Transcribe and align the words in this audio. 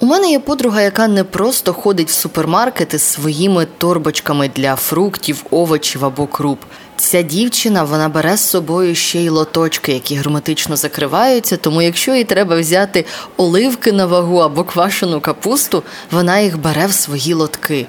У 0.00 0.06
мене 0.06 0.30
є 0.30 0.38
подруга, 0.38 0.82
яка 0.82 1.08
не 1.08 1.24
просто 1.24 1.72
ходить 1.72 2.08
в 2.08 2.12
супермаркети 2.12 2.98
своїми 2.98 3.66
торбочками 3.78 4.50
для 4.56 4.76
фруктів, 4.76 5.44
овочів 5.50 6.04
або 6.04 6.26
круп. 6.26 6.58
Ця 6.96 7.22
дівчина 7.22 7.84
вона 7.84 8.08
бере 8.08 8.36
з 8.36 8.40
собою 8.40 8.94
ще 8.94 9.18
й 9.18 9.28
лоточки, 9.28 9.92
які 9.92 10.14
герметично 10.14 10.76
закриваються. 10.76 11.56
Тому, 11.56 11.82
якщо 11.82 12.14
їй 12.14 12.24
треба 12.24 12.60
взяти 12.60 13.04
оливки 13.36 13.92
на 13.92 14.06
вагу 14.06 14.38
або 14.38 14.64
квашену 14.64 15.20
капусту, 15.20 15.82
вона 16.10 16.38
їх 16.38 16.58
бере 16.58 16.86
в 16.86 16.92
свої 16.92 17.34
лотки. 17.34 17.86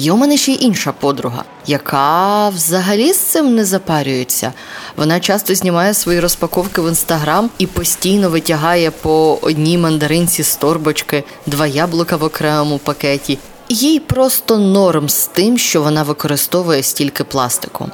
Є 0.00 0.12
у 0.12 0.16
мене 0.16 0.36
ще 0.36 0.52
й 0.52 0.64
інша 0.64 0.92
подруга, 0.92 1.44
яка 1.66 2.48
взагалі 2.48 3.12
з 3.12 3.18
цим 3.18 3.54
не 3.54 3.64
запарюється. 3.64 4.52
Вона 4.96 5.20
часто 5.20 5.54
знімає 5.54 5.94
свої 5.94 6.20
розпаковки 6.20 6.80
в 6.80 6.88
інстаграм 6.88 7.50
і 7.58 7.66
постійно 7.66 8.30
витягає 8.30 8.90
по 8.90 9.38
одній 9.42 9.78
мандаринці 9.78 10.42
з 10.42 10.56
торбочки, 10.56 11.24
два 11.46 11.66
яблука 11.66 12.16
в 12.16 12.24
окремому 12.24 12.78
пакеті. 12.78 13.38
Їй 13.68 14.00
просто 14.00 14.58
норм 14.58 15.08
з 15.08 15.26
тим, 15.26 15.58
що 15.58 15.82
вона 15.82 16.02
використовує 16.02 16.82
стільки 16.82 17.24
пластику. 17.24 17.88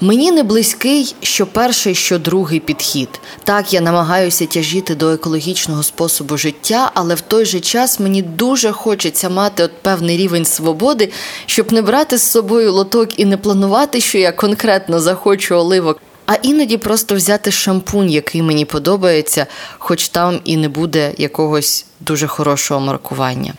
Мені 0.00 0.30
не 0.32 0.42
близький 0.42 1.14
що 1.22 1.46
перший, 1.46 1.94
що 1.94 2.18
другий 2.18 2.60
підхід. 2.60 3.08
Так, 3.44 3.72
я 3.72 3.80
намагаюся 3.80 4.46
тяжіти 4.46 4.94
до 4.94 5.10
екологічного 5.10 5.82
способу 5.82 6.36
життя, 6.36 6.90
але 6.94 7.14
в 7.14 7.20
той 7.20 7.44
же 7.44 7.60
час 7.60 8.00
мені 8.00 8.22
дуже 8.22 8.72
хочеться 8.72 9.28
мати 9.28 9.62
от 9.62 9.72
певний 9.82 10.16
рівень 10.16 10.44
свободи, 10.44 11.12
щоб 11.46 11.72
не 11.72 11.82
брати 11.82 12.18
з 12.18 12.30
собою 12.30 12.72
лоток 12.72 13.18
і 13.20 13.24
не 13.24 13.36
планувати, 13.36 14.00
що 14.00 14.18
я 14.18 14.32
конкретно 14.32 15.00
захочу 15.00 15.54
оливок. 15.54 16.00
А 16.26 16.34
іноді 16.34 16.76
просто 16.76 17.14
взяти 17.14 17.50
шампунь, 17.50 18.10
який 18.10 18.42
мені 18.42 18.64
подобається, 18.64 19.46
хоч 19.78 20.08
там 20.08 20.40
і 20.44 20.56
не 20.56 20.68
буде 20.68 21.14
якогось 21.18 21.86
дуже 22.00 22.26
хорошого 22.26 22.80
маркування. 22.80 23.54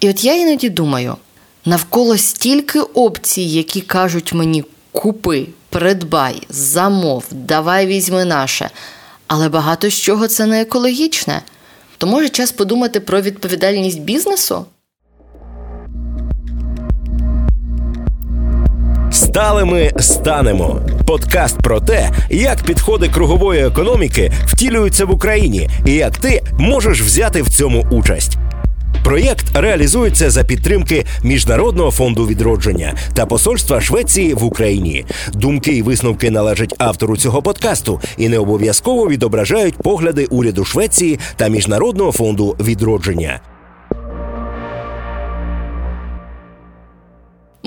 І 0.00 0.10
от 0.10 0.24
я 0.24 0.34
іноді 0.34 0.68
думаю: 0.68 1.16
навколо 1.64 2.18
стільки 2.18 2.80
опцій, 2.80 3.42
які 3.42 3.80
кажуть 3.80 4.32
мені 4.32 4.64
купи, 4.92 5.46
придбай, 5.70 6.42
замов, 6.48 7.24
давай 7.30 7.86
візьми 7.86 8.24
наше. 8.24 8.70
Але 9.26 9.48
багато 9.48 9.90
з 9.90 9.94
чого 9.94 10.28
це 10.28 10.46
не 10.46 10.60
екологічне. 10.60 11.42
То 11.98 12.06
може 12.06 12.28
час 12.28 12.52
подумати 12.52 13.00
про 13.00 13.20
відповідальність 13.20 14.00
бізнесу? 14.00 14.66
Сталими 19.12 19.92
станемо. 20.00 20.80
Подкаст 21.06 21.58
про 21.58 21.80
те, 21.80 22.10
як 22.30 22.62
підходи 22.62 23.08
кругової 23.08 23.66
економіки 23.66 24.32
втілюються 24.46 25.04
в 25.04 25.10
Україні 25.10 25.68
і 25.86 25.92
як 25.92 26.18
ти 26.18 26.42
можеш 26.58 27.02
взяти 27.02 27.42
в 27.42 27.48
цьому 27.48 27.86
участь. 27.90 28.38
Проєкт 29.08 29.46
реалізується 29.54 30.30
за 30.30 30.44
підтримки 30.44 31.04
Міжнародного 31.22 31.90
фонду 31.90 32.26
відродження 32.26 32.94
та 33.14 33.26
посольства 33.26 33.80
Швеції 33.80 34.34
в 34.34 34.44
Україні. 34.44 35.04
Думки 35.32 35.72
і 35.72 35.82
висновки 35.82 36.30
належать 36.30 36.74
автору 36.78 37.16
цього 37.16 37.42
подкасту 37.42 38.00
і 38.16 38.28
не 38.28 38.38
обов'язково 38.38 39.08
відображають 39.08 39.76
погляди 39.76 40.24
уряду 40.24 40.64
Швеції 40.64 41.18
та 41.36 41.48
Міжнародного 41.48 42.12
фонду 42.12 42.56
відродження. 42.60 43.40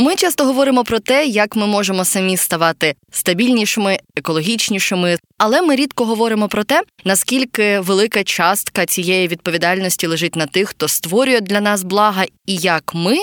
Ми 0.02 0.16
часто 0.16 0.46
говоримо 0.46 0.84
про 0.84 1.00
те, 1.00 1.26
як 1.26 1.56
ми 1.56 1.68
можемо 1.68 2.06
самі 2.06 2.38
ставати 2.38 2.96
стабільнішими, 3.12 4.00
екологічнішими, 4.16 5.18
але 5.38 5.62
ми 5.62 5.76
рідко 5.76 6.06
говоримо 6.06 6.48
про 6.48 6.64
те, 6.64 6.84
наскільки 7.06 7.80
велика 7.80 8.24
частка 8.24 8.86
цієї 8.86 9.28
відповідальності 9.28 10.08
лежить 10.08 10.36
на 10.36 10.46
тих, 10.46 10.70
хто 10.70 10.88
створює 10.88 11.42
для 11.42 11.62
нас 11.62 11.84
блага, 11.84 12.26
і 12.46 12.56
як 12.56 12.92
ми, 12.94 13.18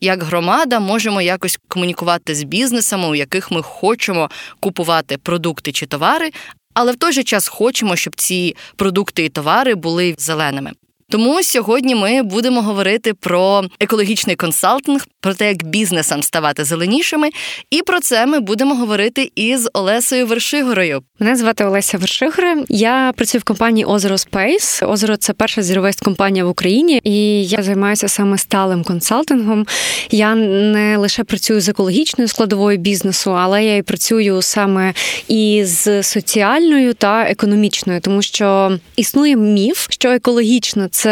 як 0.00 0.22
громада, 0.22 0.80
можемо 0.80 1.22
якось 1.22 1.58
комунікувати 1.68 2.34
з 2.34 2.42
бізнесами, 2.42 3.08
у 3.08 3.14
яких 3.14 3.50
ми 3.50 3.62
хочемо 3.62 4.30
купувати 4.60 5.16
продукти 5.18 5.72
чи 5.72 5.86
товари, 5.86 6.30
але 6.74 6.92
в 6.92 6.96
той 6.96 7.12
же 7.12 7.22
час 7.22 7.48
хочемо, 7.48 7.96
щоб 7.96 8.16
ці 8.16 8.56
продукти 8.76 9.24
і 9.24 9.28
товари 9.28 9.74
були 9.74 10.14
зеленими. 10.18 10.72
Тому 11.14 11.42
сьогодні 11.42 11.94
ми 11.94 12.22
будемо 12.22 12.62
говорити 12.62 13.14
про 13.14 13.64
екологічний 13.80 14.36
консалтинг, 14.36 15.06
про 15.20 15.34
те, 15.34 15.48
як 15.48 15.64
бізнесам 15.64 16.22
ставати 16.22 16.64
зеленішими, 16.64 17.30
і 17.70 17.82
про 17.82 18.00
це 18.00 18.26
ми 18.26 18.40
будемо 18.40 18.74
говорити 18.74 19.30
із 19.34 19.68
Олесею 19.72 20.26
Вершигорою. 20.26 21.02
Мене 21.18 21.36
звати 21.36 21.64
Олеся 21.64 21.98
Вершигора. 21.98 22.56
Я 22.68 23.12
працюю 23.16 23.40
в 23.40 23.44
компанії 23.44 23.84
Озеро 23.84 24.18
Спейс. 24.18 24.82
Озеро 24.82 25.16
це 25.16 25.32
перша 25.32 25.62
zero 25.62 25.79
waste 25.79 26.00
компанія 26.00 26.44
в 26.44 26.48
Україні, 26.48 27.00
і 27.04 27.44
я 27.44 27.62
займаюся 27.62 28.08
саме 28.08 28.38
сталим 28.38 28.84
консалтингом. 28.84 29.66
Я 30.10 30.34
не 30.34 30.96
лише 30.96 31.24
працюю 31.24 31.60
з 31.60 31.68
екологічною 31.68 32.28
складовою 32.28 32.78
бізнесу, 32.78 33.36
але 33.38 33.64
я 33.64 33.76
і 33.76 33.82
працюю 33.82 34.42
саме 34.42 34.94
із 35.28 35.88
соціальною 36.02 36.94
та 36.94 37.22
економічною, 37.22 38.00
тому 38.00 38.22
що 38.22 38.78
існує 38.96 39.36
міф, 39.36 39.86
що 39.90 40.08
екологічно 40.10 40.88
це 40.88 41.03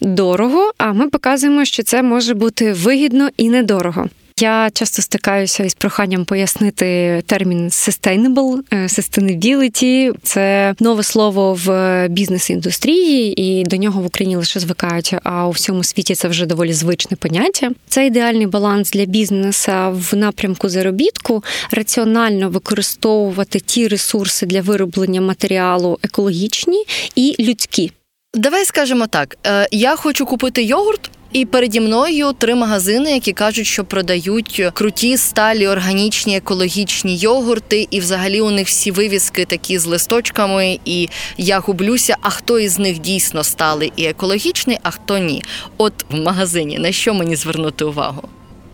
дорого, 0.00 0.72
а 0.78 0.92
ми 0.92 1.08
показуємо, 1.08 1.64
що 1.64 1.82
це 1.82 2.02
може 2.02 2.34
бути 2.34 2.72
вигідно 2.72 3.28
і 3.36 3.50
недорого. 3.50 4.08
Я 4.40 4.70
часто 4.72 5.02
стикаюся 5.02 5.64
із 5.64 5.74
проханням 5.74 6.24
пояснити 6.24 7.22
термін 7.26 7.68
sustainable, 7.68 8.58
е, 8.70 8.76
sustainability. 8.76 10.12
Це 10.22 10.74
нове 10.80 11.02
слово 11.02 11.58
в 11.64 12.08
бізнес-індустрії, 12.08 13.42
і 13.42 13.64
до 13.64 13.76
нього 13.76 14.02
в 14.02 14.06
Україні 14.06 14.36
лише 14.36 14.60
звикають. 14.60 15.14
А 15.22 15.46
у 15.46 15.50
всьому 15.50 15.84
світі 15.84 16.14
це 16.14 16.28
вже 16.28 16.46
доволі 16.46 16.72
звичне 16.72 17.16
поняття. 17.16 17.70
Це 17.88 18.06
ідеальний 18.06 18.46
баланс 18.46 18.90
для 18.90 19.04
бізнеса 19.04 19.88
в 19.88 20.16
напрямку 20.16 20.68
заробітку, 20.68 21.44
раціонально 21.70 22.50
використовувати 22.50 23.60
ті 23.60 23.88
ресурси 23.88 24.46
для 24.46 24.60
вироблення 24.60 25.20
матеріалу 25.20 25.98
екологічні 26.02 26.84
і 27.14 27.36
людські. 27.38 27.92
Давай 28.34 28.64
скажемо 28.64 29.06
так: 29.06 29.36
е, 29.46 29.68
я 29.70 29.96
хочу 29.96 30.26
купити 30.26 30.62
йогурт. 30.62 31.10
І 31.32 31.44
переді 31.44 31.80
мною 31.80 32.32
три 32.32 32.54
магазини, 32.54 33.12
які 33.12 33.32
кажуть, 33.32 33.66
що 33.66 33.84
продають 33.84 34.62
круті 34.72 35.16
сталі, 35.16 35.68
органічні, 35.68 36.36
екологічні 36.36 37.16
йогурти, 37.16 37.88
і 37.90 38.00
взагалі 38.00 38.40
у 38.40 38.50
них 38.50 38.66
всі 38.66 38.90
вивіски 38.90 39.44
такі 39.44 39.78
з 39.78 39.86
листочками. 39.86 40.80
І 40.84 41.08
я 41.38 41.58
гублюся. 41.58 42.16
А 42.20 42.30
хто 42.30 42.58
із 42.58 42.78
них 42.78 42.98
дійсно 42.98 43.44
стали 43.44 43.90
і 43.96 44.04
екологічний, 44.04 44.78
а 44.82 44.90
хто 44.90 45.18
ні? 45.18 45.42
От 45.78 45.92
в 46.10 46.16
магазині 46.16 46.78
на 46.78 46.92
що 46.92 47.14
мені 47.14 47.36
звернути 47.36 47.84
увагу? 47.84 48.28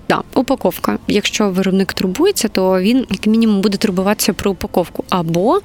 Да, 0.09 0.23
упаковка. 0.35 0.99
Якщо 1.09 1.51
виробник 1.51 1.93
турбується, 1.93 2.49
то 2.49 2.81
він 2.81 3.07
як 3.11 3.27
мінімум 3.27 3.61
буде 3.61 3.77
турбуватися 3.77 4.33
про 4.33 4.51
упаковку, 4.51 5.05
або 5.09 5.61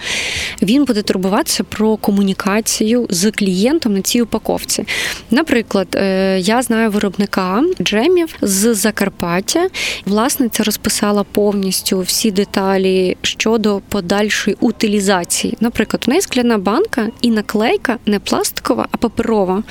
він 0.62 0.86
буде 0.86 1.02
турбуватися 1.02 1.64
про 1.64 1.98
комунікацію 1.98 3.08
з 3.10 3.32
клієнтом 3.32 3.94
на 3.94 4.02
цій 4.02 4.22
упаковці. 4.22 4.86
Наприклад, 5.32 5.88
е, 5.96 6.40
я 6.40 6.62
знаю 6.62 6.92
виробника 6.92 7.64
джемів 7.82 8.36
з 8.42 8.76
Закарпаття. 8.76 9.70
Власниця 10.06 10.64
розписала 10.64 11.24
повністю 11.24 12.00
всі 12.00 12.32
деталі 12.32 13.18
щодо 13.22 13.82
подальшої 13.90 14.58
утилізації. 14.60 15.58
Наприклад, 15.60 16.04
у 16.08 16.12
неї 16.12 16.22
скляна 16.22 16.58
банка 16.58 17.08
і 17.22 17.32
наклейка 17.32 17.98
не 18.06 18.20
пластикова, 18.20 18.88
а 18.92 18.98
паперова, 18.98 19.64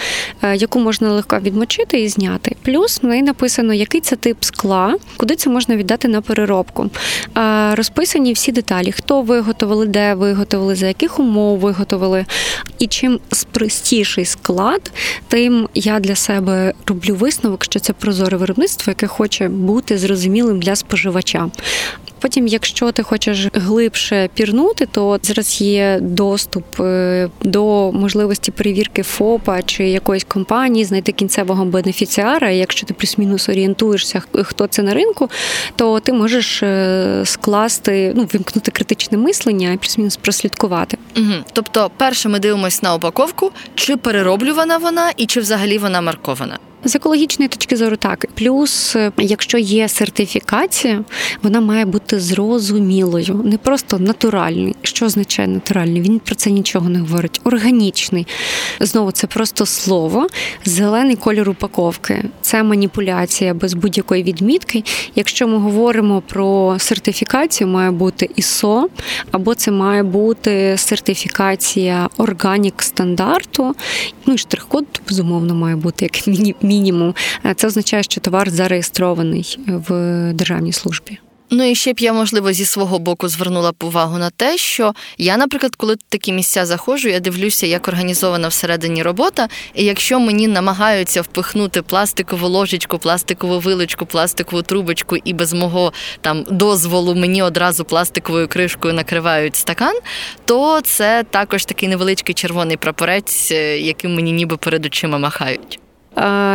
е, 0.42 0.56
яку 0.56 0.80
можна 0.80 1.12
легко 1.12 1.38
відмочити 1.40 2.00
і 2.00 2.08
зняти. 2.08 2.56
Плюс 2.62 3.02
в 3.02 3.06
неї 3.06 3.22
написано, 3.22 3.74
який 3.74 4.00
це 4.00 4.16
тип 4.16 4.36
скла, 4.58 4.96
куди 5.16 5.36
це 5.36 5.50
можна 5.50 5.76
віддати 5.76 6.08
на 6.08 6.20
переробку. 6.20 6.90
Розписані 7.72 8.32
всі 8.32 8.52
деталі, 8.52 8.92
хто 8.92 9.22
виготовили, 9.22 9.86
де 9.86 10.14
виготовили, 10.14 10.74
за 10.74 10.86
яких 10.86 11.18
умов 11.18 11.58
виготовили. 11.58 12.24
І 12.78 12.86
чим 12.86 13.20
простіший 13.52 14.24
склад, 14.24 14.92
тим 15.28 15.68
я 15.74 16.00
для 16.00 16.14
себе 16.14 16.72
роблю 16.86 17.14
висновок, 17.14 17.64
що 17.64 17.80
це 17.80 17.92
прозоре 17.92 18.36
виробництво, 18.36 18.90
яке 18.90 19.06
хоче 19.06 19.48
бути 19.48 19.98
зрозумілим 19.98 20.60
для 20.60 20.76
споживача. 20.76 21.50
Потім, 22.20 22.46
якщо 22.46 22.92
ти 22.92 23.02
хочеш 23.02 23.48
глибше 23.52 24.28
пірнути, 24.34 24.86
то 24.86 25.18
зараз 25.22 25.60
є 25.60 25.98
доступ 26.02 26.80
е, 26.80 27.28
до 27.42 27.92
можливості 27.92 28.50
перевірки 28.50 29.02
ФОПа 29.02 29.62
чи 29.62 29.88
якоїсь 29.88 30.24
компанії, 30.24 30.84
знайти 30.84 31.12
кінцевого 31.12 31.64
бенефіціара. 31.64 32.50
Якщо 32.50 32.86
ти 32.86 32.94
плюс-мінус 32.94 33.48
орієнтуєшся, 33.48 34.22
хто 34.42 34.66
це 34.66 34.82
на 34.82 34.94
ринку, 34.94 35.30
то 35.76 36.00
ти 36.00 36.12
можеш 36.12 36.62
е, 36.62 37.22
скласти, 37.24 38.12
ну 38.16 38.28
вимкнути 38.32 38.70
критичне 38.70 39.18
мислення 39.18 39.72
і 39.72 39.76
плюс-мінус 39.76 40.16
прослідкувати. 40.16 40.98
Угу. 41.16 41.32
Тобто, 41.52 41.90
перше 41.96 42.28
ми 42.28 42.38
дивимося 42.38 42.80
на 42.82 42.94
упаковку, 42.94 43.52
чи 43.74 43.96
перероблювана 43.96 44.78
вона 44.78 45.12
і 45.16 45.26
чи 45.26 45.40
взагалі 45.40 45.78
вона 45.78 46.00
маркована. 46.00 46.58
З 46.84 46.94
екологічної 46.94 47.48
точки 47.48 47.76
зору, 47.76 47.96
так 47.96 48.26
плюс, 48.34 48.96
е, 48.96 49.12
якщо 49.18 49.58
є 49.58 49.88
сертифікація, 49.88 51.04
вона 51.42 51.60
має 51.60 51.84
бути 51.84 52.20
зрозумілою, 52.20 53.40
не 53.44 53.58
просто 53.58 53.98
натуральний. 53.98 54.76
Що 54.82 55.06
означає 55.06 55.48
натуральний? 55.48 56.02
Він 56.02 56.18
про 56.18 56.34
це 56.34 56.50
нічого 56.50 56.88
не 56.88 56.98
говорить. 56.98 57.40
Органічний. 57.44 58.26
Знову 58.80 59.10
це 59.10 59.26
просто 59.26 59.66
слово, 59.66 60.26
зелений 60.64 61.16
кольор 61.16 61.48
упаковки. 61.48 62.24
Це 62.48 62.62
маніпуляція 62.62 63.54
без 63.54 63.74
будь-якої 63.74 64.22
відмітки. 64.22 64.84
Якщо 65.14 65.48
ми 65.48 65.58
говоримо 65.58 66.20
про 66.20 66.76
сертифікацію, 66.78 67.68
має 67.68 67.90
бути 67.90 68.30
ISO, 68.38 68.84
або 69.30 69.54
це 69.54 69.70
має 69.70 70.02
бути 70.02 70.74
сертифікація 70.78 72.08
органік 72.16 72.82
стандарту. 72.82 73.74
Ну 74.26 74.34
і 74.34 74.38
штрих-код 74.38 74.86
безумовно 75.08 75.54
має 75.54 75.76
бути 75.76 76.04
як 76.04 76.36
мінімум. 76.62 77.14
Це 77.56 77.66
означає, 77.66 78.02
що 78.02 78.20
товар 78.20 78.50
зареєстрований 78.50 79.58
в 79.66 80.32
державній 80.32 80.72
службі. 80.72 81.18
Ну 81.50 81.70
і 81.70 81.74
ще 81.74 81.92
б 81.92 82.00
я, 82.00 82.12
можливо, 82.12 82.52
зі 82.52 82.64
свого 82.64 82.98
боку 82.98 83.28
звернула 83.28 83.72
б 83.72 83.84
увагу 83.84 84.18
на 84.18 84.30
те, 84.30 84.56
що 84.56 84.94
я, 85.18 85.36
наприклад, 85.36 85.76
коли 85.76 85.94
в 85.94 85.98
такі 86.08 86.32
місця 86.32 86.66
заходжу, 86.66 87.08
я 87.08 87.20
дивлюся, 87.20 87.66
як 87.66 87.88
організована 87.88 88.48
всередині 88.48 89.02
робота. 89.02 89.48
І 89.74 89.84
якщо 89.84 90.20
мені 90.20 90.48
намагаються 90.48 91.22
впихнути 91.22 91.82
пластикову 91.82 92.48
ложечку, 92.48 92.98
пластикову 92.98 93.58
вилочку, 93.58 94.06
пластикову 94.06 94.62
трубочку, 94.62 95.16
і 95.16 95.32
без 95.32 95.52
мого 95.52 95.92
там 96.20 96.44
дозволу 96.50 97.14
мені 97.14 97.42
одразу 97.42 97.84
пластиковою 97.84 98.48
кришкою 98.48 98.94
накривають 98.94 99.56
стакан, 99.56 99.94
то 100.44 100.80
це 100.80 101.24
також 101.30 101.64
такий 101.64 101.88
невеличкий 101.88 102.34
червоний 102.34 102.76
прапорець, 102.76 103.50
е, 103.50 103.78
яким 103.78 104.14
мені 104.14 104.32
ніби 104.32 104.56
перед 104.56 104.86
очима 104.86 105.18
махають. 105.18 105.80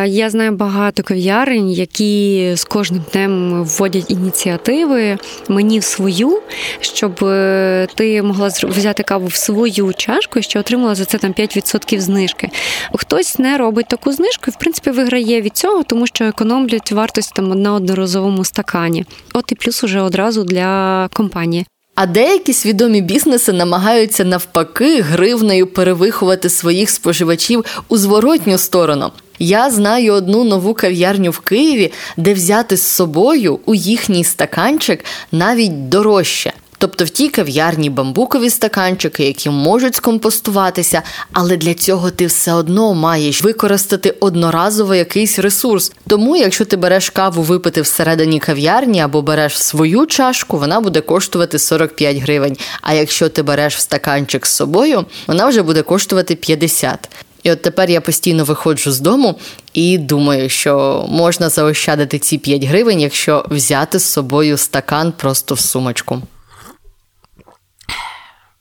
Я 0.05 0.29
знаю 0.29 0.51
багато 0.51 1.03
кав'ярень, 1.03 1.71
які 1.71 2.51
з 2.55 2.63
кожним 2.63 3.01
днем 3.13 3.63
вводять 3.63 4.11
ініціативи 4.11 5.17
мені 5.49 5.79
в 5.79 5.83
свою, 5.83 6.41
щоб 6.79 7.23
е, 7.23 7.87
ти 7.95 8.21
могла 8.21 8.47
взяти 8.47 9.03
каву 9.03 9.27
в 9.27 9.35
свою 9.35 9.93
чашку 9.93 10.41
ще 10.41 10.59
отримала 10.59 10.95
за 10.95 11.05
це 11.05 11.17
там 11.17 11.31
5% 11.31 11.99
знижки. 11.99 12.49
Хтось 12.93 13.39
не 13.39 13.57
робить 13.57 13.87
таку 13.87 14.11
знижку 14.11 14.45
і 14.47 14.51
в 14.51 14.55
принципі 14.55 14.91
виграє 14.91 15.41
від 15.41 15.57
цього, 15.57 15.83
тому 15.83 16.07
що 16.07 16.25
економлять 16.25 16.91
вартість 16.91 17.33
там 17.33 17.61
на 17.61 17.73
одноразовому 17.73 18.43
стакані. 18.43 19.05
От 19.33 19.51
і 19.51 19.55
плюс 19.55 19.83
уже 19.83 20.01
одразу 20.01 20.43
для 20.43 21.09
компанії. 21.13 21.65
А 21.95 22.05
деякі 22.05 22.53
свідомі 22.53 23.01
бізнеси 23.01 23.53
намагаються 23.53 24.25
навпаки 24.25 25.01
гривнею 25.01 25.67
перевиховати 25.67 26.49
своїх 26.49 26.89
споживачів 26.89 27.65
у 27.87 27.97
зворотню 27.97 28.57
сторону. 28.57 29.11
Я 29.39 29.71
знаю 29.71 30.13
одну 30.13 30.43
нову 30.43 30.73
кав'ярню 30.73 31.31
в 31.31 31.39
Києві, 31.39 31.91
де 32.17 32.33
взяти 32.33 32.77
з 32.77 32.83
собою 32.83 33.59
у 33.65 33.75
їхній 33.75 34.23
стаканчик 34.23 35.05
навіть 35.31 35.89
дорожче. 35.89 36.53
Тобто 36.83 37.05
в 37.05 37.09
тій 37.09 37.29
кав'ярні 37.29 37.89
бамбукові 37.89 38.49
стаканчики, 38.49 39.25
які 39.25 39.49
можуть 39.49 39.95
скомпостуватися, 39.95 41.01
але 41.33 41.57
для 41.57 41.73
цього 41.73 42.11
ти 42.11 42.25
все 42.25 42.53
одно 42.53 42.93
маєш 42.93 43.43
використати 43.43 44.15
одноразово 44.19 44.95
якийсь 44.95 45.39
ресурс. 45.39 45.91
Тому, 46.07 46.35
якщо 46.35 46.65
ти 46.65 46.77
береш 46.77 47.09
каву 47.09 47.41
випити 47.41 47.81
всередині 47.81 48.39
кав'ярні 48.39 48.99
або 48.99 49.21
береш 49.21 49.63
свою 49.63 50.05
чашку, 50.05 50.57
вона 50.57 50.79
буде 50.81 51.01
коштувати 51.01 51.59
45 51.59 52.17
гривень. 52.17 52.57
А 52.81 52.93
якщо 52.93 53.29
ти 53.29 53.43
береш 53.43 53.75
в 53.75 53.79
стаканчик 53.79 54.45
з 54.45 54.51
собою, 54.51 55.05
вона 55.27 55.47
вже 55.47 55.61
буде 55.61 55.81
коштувати 55.81 56.35
50. 56.35 57.09
І 57.43 57.51
от 57.51 57.61
тепер 57.61 57.89
я 57.89 58.01
постійно 58.01 58.43
виходжу 58.43 58.91
з 58.91 58.99
дому 58.99 59.39
і 59.73 59.97
думаю, 59.97 60.49
що 60.49 61.05
можна 61.09 61.49
заощадити 61.49 62.19
ці 62.19 62.37
5 62.37 62.63
гривень, 62.63 63.01
якщо 63.01 63.45
взяти 63.49 63.99
з 63.99 64.03
собою 64.03 64.57
стакан 64.57 65.13
просто 65.17 65.55
в 65.55 65.59
сумочку. 65.59 66.21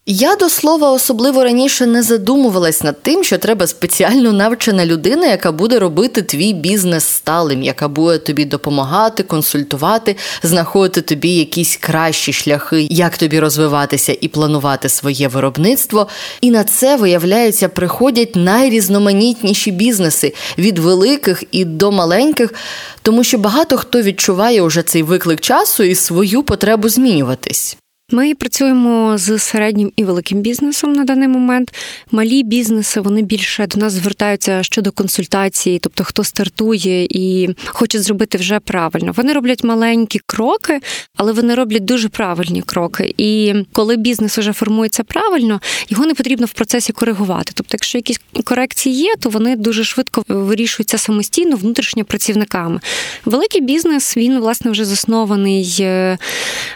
Я 0.06 0.36
до 0.36 0.48
слова 0.48 0.90
особливо 0.90 1.44
раніше 1.44 1.86
не 1.86 2.02
задумувалась 2.02 2.82
над 2.82 3.02
тим, 3.02 3.24
що 3.24 3.38
треба 3.38 3.66
спеціально 3.66 4.32
навчена 4.32 4.86
людина, 4.86 5.26
яка 5.26 5.52
буде 5.52 5.78
робити 5.78 6.22
твій 6.22 6.52
бізнес 6.52 7.04
сталим, 7.04 7.62
яка 7.62 7.88
буде 7.88 8.18
тобі 8.18 8.44
допомагати, 8.44 9.22
консультувати, 9.22 10.16
знаходити 10.42 11.00
тобі 11.00 11.28
якісь 11.28 11.76
кращі 11.76 12.32
шляхи, 12.32 12.88
як 12.90 13.18
тобі 13.18 13.40
розвиватися 13.40 14.16
і 14.20 14.28
планувати 14.28 14.88
своє 14.88 15.28
виробництво. 15.28 16.08
І 16.40 16.50
на 16.50 16.64
це 16.64 16.96
виявляється, 16.96 17.68
приходять 17.68 18.36
найрізноманітніші 18.36 19.70
бізнеси 19.70 20.34
від 20.58 20.78
великих 20.78 21.44
і 21.50 21.64
до 21.64 21.92
маленьких, 21.92 22.54
тому 23.02 23.24
що 23.24 23.38
багато 23.38 23.76
хто 23.76 24.02
відчуває 24.02 24.62
уже 24.62 24.82
цей 24.82 25.02
виклик 25.02 25.40
часу 25.40 25.82
і 25.82 25.94
свою 25.94 26.42
потребу 26.42 26.88
змінюватись. 26.88 27.76
Ми 28.14 28.34
працюємо 28.34 29.18
з 29.18 29.38
середнім 29.38 29.92
і 29.96 30.04
великим 30.04 30.40
бізнесом 30.40 30.92
на 30.92 31.04
даний 31.04 31.28
момент. 31.28 31.74
Малі 32.10 32.42
бізнеси 32.42 33.00
вони 33.00 33.22
більше 33.22 33.66
до 33.66 33.80
нас 33.80 33.92
звертаються 33.92 34.62
щодо 34.62 34.92
консультації, 34.92 35.78
тобто 35.78 36.04
хто 36.04 36.24
стартує 36.24 37.06
і 37.10 37.48
хоче 37.66 37.98
зробити 37.98 38.38
вже 38.38 38.60
правильно. 38.60 39.12
Вони 39.16 39.32
роблять 39.32 39.64
маленькі 39.64 40.20
кроки, 40.26 40.80
але 41.16 41.32
вони 41.32 41.54
роблять 41.54 41.84
дуже 41.84 42.08
правильні 42.08 42.62
кроки. 42.62 43.14
І 43.16 43.54
коли 43.72 43.96
бізнес 43.96 44.38
вже 44.38 44.52
формується 44.52 45.04
правильно, 45.04 45.60
його 45.88 46.06
не 46.06 46.14
потрібно 46.14 46.46
в 46.46 46.52
процесі 46.52 46.92
коригувати. 46.92 47.52
Тобто, 47.54 47.70
якщо 47.72 47.98
якісь 47.98 48.20
корекції 48.44 48.96
є, 48.96 49.14
то 49.20 49.30
вони 49.30 49.56
дуже 49.56 49.84
швидко 49.84 50.24
вирішуються 50.28 50.98
самостійно 50.98 51.56
внутрішньо 51.56 52.04
працівниками. 52.04 52.80
Великий 53.24 53.60
бізнес 53.60 54.16
він 54.16 54.38
власне 54.38 54.70
вже 54.70 54.84
заснований 54.84 55.76
е, 55.80 56.18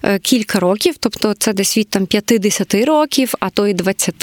е, 0.02 0.18
кілька 0.18 0.60
років, 0.60 0.94
тобто 1.00 1.25
то 1.26 1.34
це 1.34 1.52
десь 1.52 1.78
від 1.78 1.88
там 1.88 2.06
50 2.06 2.74
років, 2.74 3.34
а 3.40 3.50
то 3.50 3.66
і 3.66 3.74
20. 3.74 4.14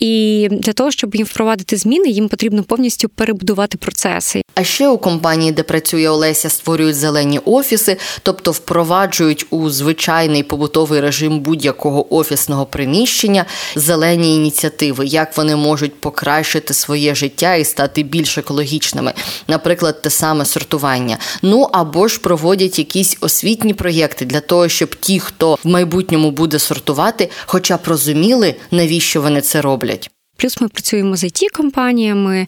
І 0.00 0.48
для 0.50 0.72
того, 0.72 0.90
щоб 0.90 1.14
їм 1.14 1.26
впровадити 1.26 1.76
зміни, 1.76 2.08
їм 2.08 2.28
потрібно 2.28 2.62
повністю 2.62 3.08
перебудувати 3.08 3.78
процеси. 3.78 4.42
А 4.54 4.64
ще 4.64 4.88
у 4.88 4.98
компанії, 4.98 5.52
де 5.52 5.62
працює 5.62 6.08
Олеся, 6.08 6.48
створюють 6.50 6.96
зелені 6.96 7.40
офіси, 7.44 7.96
тобто 8.22 8.52
впроваджують 8.52 9.46
у 9.50 9.70
звичайний 9.70 10.42
побутовий 10.42 11.00
режим 11.00 11.40
будь-якого 11.40 12.14
офісного 12.14 12.66
приміщення 12.66 13.44
зелені 13.76 14.36
ініціативи, 14.36 15.06
як 15.06 15.36
вони 15.36 15.56
можуть 15.56 16.00
покращити 16.00 16.74
своє 16.74 17.14
життя 17.14 17.54
і 17.54 17.64
стати 17.64 18.02
більш 18.02 18.38
екологічними, 18.38 19.12
наприклад, 19.48 20.02
те 20.02 20.10
саме 20.10 20.44
сортування. 20.44 21.18
Ну 21.42 21.68
або 21.72 22.08
ж 22.08 22.20
проводять 22.20 22.78
якісь 22.78 23.16
освітні 23.20 23.74
проєкти 23.74 24.24
для 24.24 24.40
того, 24.40 24.68
щоб 24.68 24.94
ті, 24.94 25.20
хто 25.20 25.58
в 25.64 25.68
майбутньому 25.68 26.29
буде 26.30 26.58
сортувати, 26.58 27.30
хоча 27.46 27.76
б 27.76 27.80
розуміли, 27.84 28.54
навіщо 28.70 29.22
вони 29.22 29.40
це 29.40 29.60
роблять. 29.60 30.10
Плюс 30.40 30.60
ми 30.60 30.68
працюємо 30.68 31.16
з 31.16 31.24
it 31.24 31.48
компаніями 31.52 32.46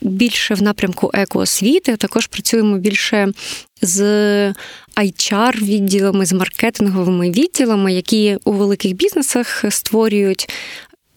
більше 0.00 0.54
в 0.54 0.62
напрямку 0.62 1.10
екоосвіти. 1.14 1.96
Також 1.96 2.26
працюємо 2.26 2.78
більше 2.78 3.32
з 3.82 4.02
HR 4.96 5.62
відділами, 5.62 6.26
з 6.26 6.32
маркетинговими 6.32 7.30
відділами, 7.30 7.92
які 7.92 8.38
у 8.44 8.52
великих 8.52 8.92
бізнесах 8.92 9.64
створюють. 9.68 10.48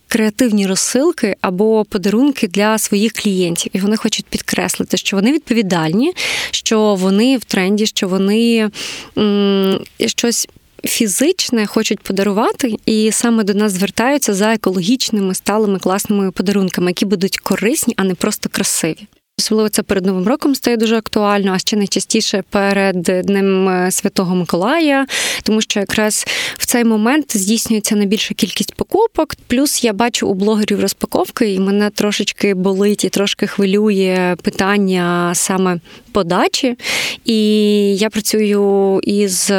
Креативні 0.08 0.68
розсилки 0.68 1.36
або 1.42 1.86
подарунки 1.86 2.48
для 2.48 2.78
своїх 2.78 3.14
клієнтів, 3.14 3.72
і 3.76 3.80
вони 3.80 3.98
хочуть 3.98 4.26
підкреслити, 4.26 4.98
що 4.98 5.18
вони 5.18 5.32
відповідальні, 5.32 6.14
що 6.52 6.96
вони 6.96 7.38
в 7.38 7.44
тренді, 7.44 7.86
що 7.86 8.08
вони 8.08 8.70
м, 9.18 9.80
щось 10.06 10.48
фізичне 10.84 11.66
хочуть 11.66 12.00
подарувати, 12.00 12.76
і 12.86 13.12
саме 13.12 13.44
до 13.44 13.54
нас 13.54 13.72
звертаються 13.72 14.34
за 14.34 14.54
екологічними 14.54 15.34
сталими 15.34 15.80
класними 15.80 16.32
подарунками, 16.32 16.92
які 16.92 17.06
будуть 17.06 17.38
корисні, 17.38 17.94
а 17.98 18.04
не 18.04 18.16
просто 18.16 18.50
красиві. 18.50 19.08
Особливо 19.44 19.70
це 19.70 19.84
перед 19.84 20.06
новим 20.06 20.28
роком 20.28 20.56
стає 20.56 20.78
дуже 20.78 20.98
актуально, 20.98 21.52
а 21.54 21.60
ще 21.60 21.78
найчастіше 21.78 22.44
перед 22.50 23.02
Днем 23.02 23.70
е, 23.70 23.92
Святого 23.92 24.36
Миколая, 24.36 25.06
тому 25.44 25.62
що 25.62 25.80
якраз 25.80 26.26
в 26.58 26.66
цей 26.66 26.84
момент 26.84 27.38
здійснюється 27.38 27.96
найбільша 27.96 28.34
кількість 28.34 28.76
покупок. 28.76 29.36
Плюс 29.48 29.84
я 29.84 29.94
бачу 29.94 30.28
у 30.28 30.34
блогерів 30.34 30.82
розпаковки, 30.82 31.54
і 31.54 31.60
мене 31.60 31.90
трошечки 31.90 32.54
болить 32.54 33.06
і 33.06 33.10
трошки 33.10 33.48
хвилює 33.48 34.36
питання 34.42 35.32
саме 35.36 35.80
подачі. 36.12 36.78
І 37.26 37.38
я 37.98 38.10
працюю 38.10 39.00
із 39.04 39.52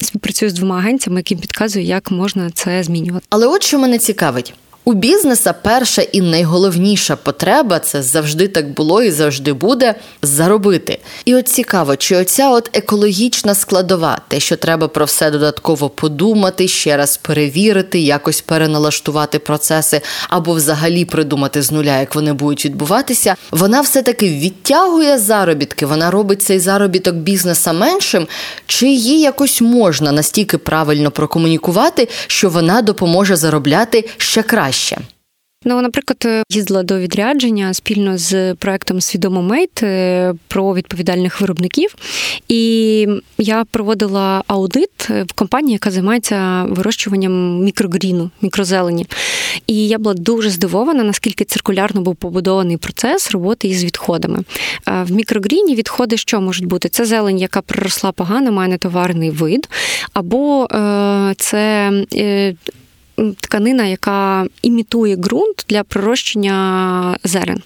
співпрацюю 0.00 0.50
з 0.50 0.54
двома 0.54 0.78
агенціями, 0.78 1.20
які 1.20 1.36
підказують, 1.36 1.88
як 1.88 2.10
можна 2.10 2.50
це 2.50 2.82
змінювати. 2.82 3.26
Але 3.30 3.46
от 3.46 3.62
що 3.62 3.78
мене 3.78 3.98
цікавить. 3.98 4.54
У 4.86 4.92
бізнеса 4.92 5.52
перша 5.52 6.02
і 6.02 6.20
найголовніша 6.20 7.16
потреба 7.16 7.78
це 7.78 8.02
завжди 8.02 8.48
так 8.48 8.70
було 8.70 9.02
і 9.02 9.10
завжди 9.10 9.52
буде 9.52 9.94
заробити. 10.22 10.98
І 11.24 11.34
от 11.34 11.48
цікаво, 11.48 11.96
чи 11.96 12.16
оця 12.16 12.50
от 12.50 12.70
екологічна 12.72 13.54
складова, 13.54 14.20
те, 14.28 14.40
що 14.40 14.56
треба 14.56 14.88
про 14.88 15.04
все 15.04 15.30
додатково 15.30 15.88
подумати, 15.88 16.68
ще 16.68 16.96
раз 16.96 17.16
перевірити, 17.16 17.98
якось 17.98 18.40
переналаштувати 18.40 19.38
процеси 19.38 20.00
або 20.28 20.52
взагалі 20.52 21.04
придумати 21.04 21.62
з 21.62 21.72
нуля, 21.72 22.00
як 22.00 22.14
вони 22.14 22.32
будуть 22.32 22.64
відбуватися, 22.64 23.36
вона 23.50 23.80
все-таки 23.80 24.28
відтягує 24.28 25.18
заробітки, 25.18 25.86
вона 25.86 26.10
робить 26.10 26.42
цей 26.42 26.58
заробіток 26.58 27.14
бізнеса 27.14 27.72
меншим, 27.72 28.26
чи 28.66 28.86
її 28.86 29.20
якось 29.20 29.60
можна 29.60 30.12
настільки 30.12 30.58
правильно 30.58 31.10
прокомунікувати, 31.10 32.08
що 32.26 32.48
вона 32.48 32.82
допоможе 32.82 33.36
заробляти 33.36 34.08
ще 34.16 34.42
краще 34.42 34.73
краще. 34.74 34.96
Ну, 35.66 35.82
наприклад, 35.82 36.44
їздила 36.50 36.82
до 36.82 36.98
відрядження 36.98 37.74
спільно 37.74 38.18
з 38.18 38.54
проектом 38.54 39.00
Свідомо 39.00 39.42
Мейт 39.42 39.82
е, 39.82 40.34
про 40.48 40.74
відповідальних 40.74 41.40
виробників, 41.40 41.94
і 42.48 43.06
я 43.38 43.64
проводила 43.64 44.42
аудит 44.46 45.08
в 45.08 45.32
компанії, 45.34 45.72
яка 45.72 45.90
займається 45.90 46.66
вирощуванням 46.68 47.64
мікрогріну, 47.64 48.30
мікрозелені. 48.42 49.06
І 49.66 49.88
я 49.88 49.98
була 49.98 50.14
дуже 50.14 50.50
здивована, 50.50 51.04
наскільки 51.04 51.44
циркулярно 51.44 52.00
був 52.00 52.16
побудований 52.16 52.76
процес 52.76 53.30
роботи 53.30 53.68
із 53.68 53.84
відходами. 53.84 54.38
Е, 54.88 55.02
в 55.02 55.12
мікрогріні 55.12 55.74
відходи 55.74 56.16
що 56.16 56.40
можуть 56.40 56.66
бути? 56.66 56.88
Це 56.88 57.04
зелень, 57.04 57.38
яка 57.38 57.62
проросла 57.62 58.12
погано, 58.12 58.52
має 58.52 58.70
нетоварний 58.70 59.30
вид, 59.30 59.68
або 60.12 60.64
е, 60.64 61.34
це 61.38 61.90
тканина, 63.40 63.86
яка 63.86 64.46
імітує 64.62 65.16
ґрунт 65.16 65.64
для 65.68 65.84
пророщення 65.84 67.18
зерен. 67.24 67.62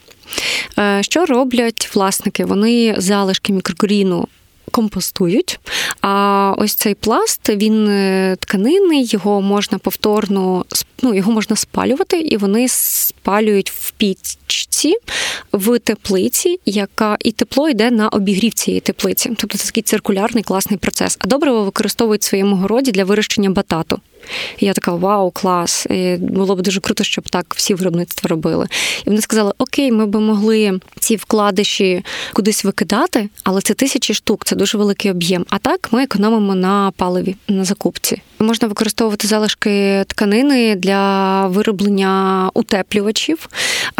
Е, 0.78 1.02
що 1.02 1.26
роблять 1.26 1.90
власники? 1.94 2.44
Вони 2.44 2.94
залишки 2.98 3.52
мікрогріну 3.52 4.28
компостують. 4.70 5.60
А 6.00 6.54
ось 6.58 6.74
цей 6.74 6.94
пласт, 6.94 7.48
він 7.48 7.88
е, 7.88 8.36
тканинний, 8.40 9.04
його 9.04 9.40
можна 9.40 9.78
повторно 9.78 10.64
ну, 11.02 11.14
його 11.14 11.32
можна 11.32 11.56
спалювати, 11.56 12.20
і 12.20 12.36
вони 12.36 12.68
спалюють 12.68 13.70
в 13.70 13.90
пічці 13.90 14.94
в 15.52 15.78
теплиці, 15.78 16.60
яка 16.66 17.16
і 17.20 17.32
тепло 17.32 17.68
йде 17.68 17.90
на 17.90 18.08
обігрів 18.08 18.54
цієї 18.54 18.80
теплиці. 18.80 19.32
Тобто 19.36 19.58
це 19.58 19.66
такий 19.66 19.82
циркулярний 19.82 20.44
класний 20.44 20.78
процес. 20.78 21.16
А 21.20 21.26
добриво 21.26 21.64
використовують 21.64 22.22
в 22.22 22.24
своєму 22.24 22.56
городі 22.56 22.90
для 22.90 23.04
вирощення 23.04 23.50
батату. 23.50 24.00
І 24.58 24.66
я 24.66 24.72
така, 24.72 24.94
вау, 24.94 25.30
клас! 25.30 25.86
І 25.90 26.16
Було 26.20 26.56
б 26.56 26.62
дуже 26.62 26.80
круто, 26.80 27.04
щоб 27.04 27.28
так 27.30 27.54
всі 27.56 27.74
виробництва 27.74 28.28
робили. 28.28 28.66
І 29.06 29.10
вони 29.10 29.20
сказали: 29.20 29.52
Окей, 29.58 29.92
ми 29.92 30.06
би 30.06 30.20
могли 30.20 30.80
ці 31.00 31.16
вкладиші 31.16 32.04
кудись 32.32 32.64
викидати, 32.64 33.28
але 33.44 33.60
це 33.60 33.74
тисячі 33.74 34.14
штук, 34.14 34.44
це 34.44 34.56
дуже 34.56 34.78
великий 34.78 35.10
об'єм. 35.10 35.46
А 35.50 35.58
так 35.58 35.88
ми 35.92 36.02
економимо 36.02 36.54
на 36.54 36.92
паливі, 36.96 37.36
на 37.48 37.64
закупці. 37.64 38.22
Можна 38.38 38.68
використовувати 38.68 39.28
залишки 39.28 40.04
тканини 40.06 40.74
для 40.74 41.46
вироблення 41.46 42.50
утеплювачів. 42.54 43.48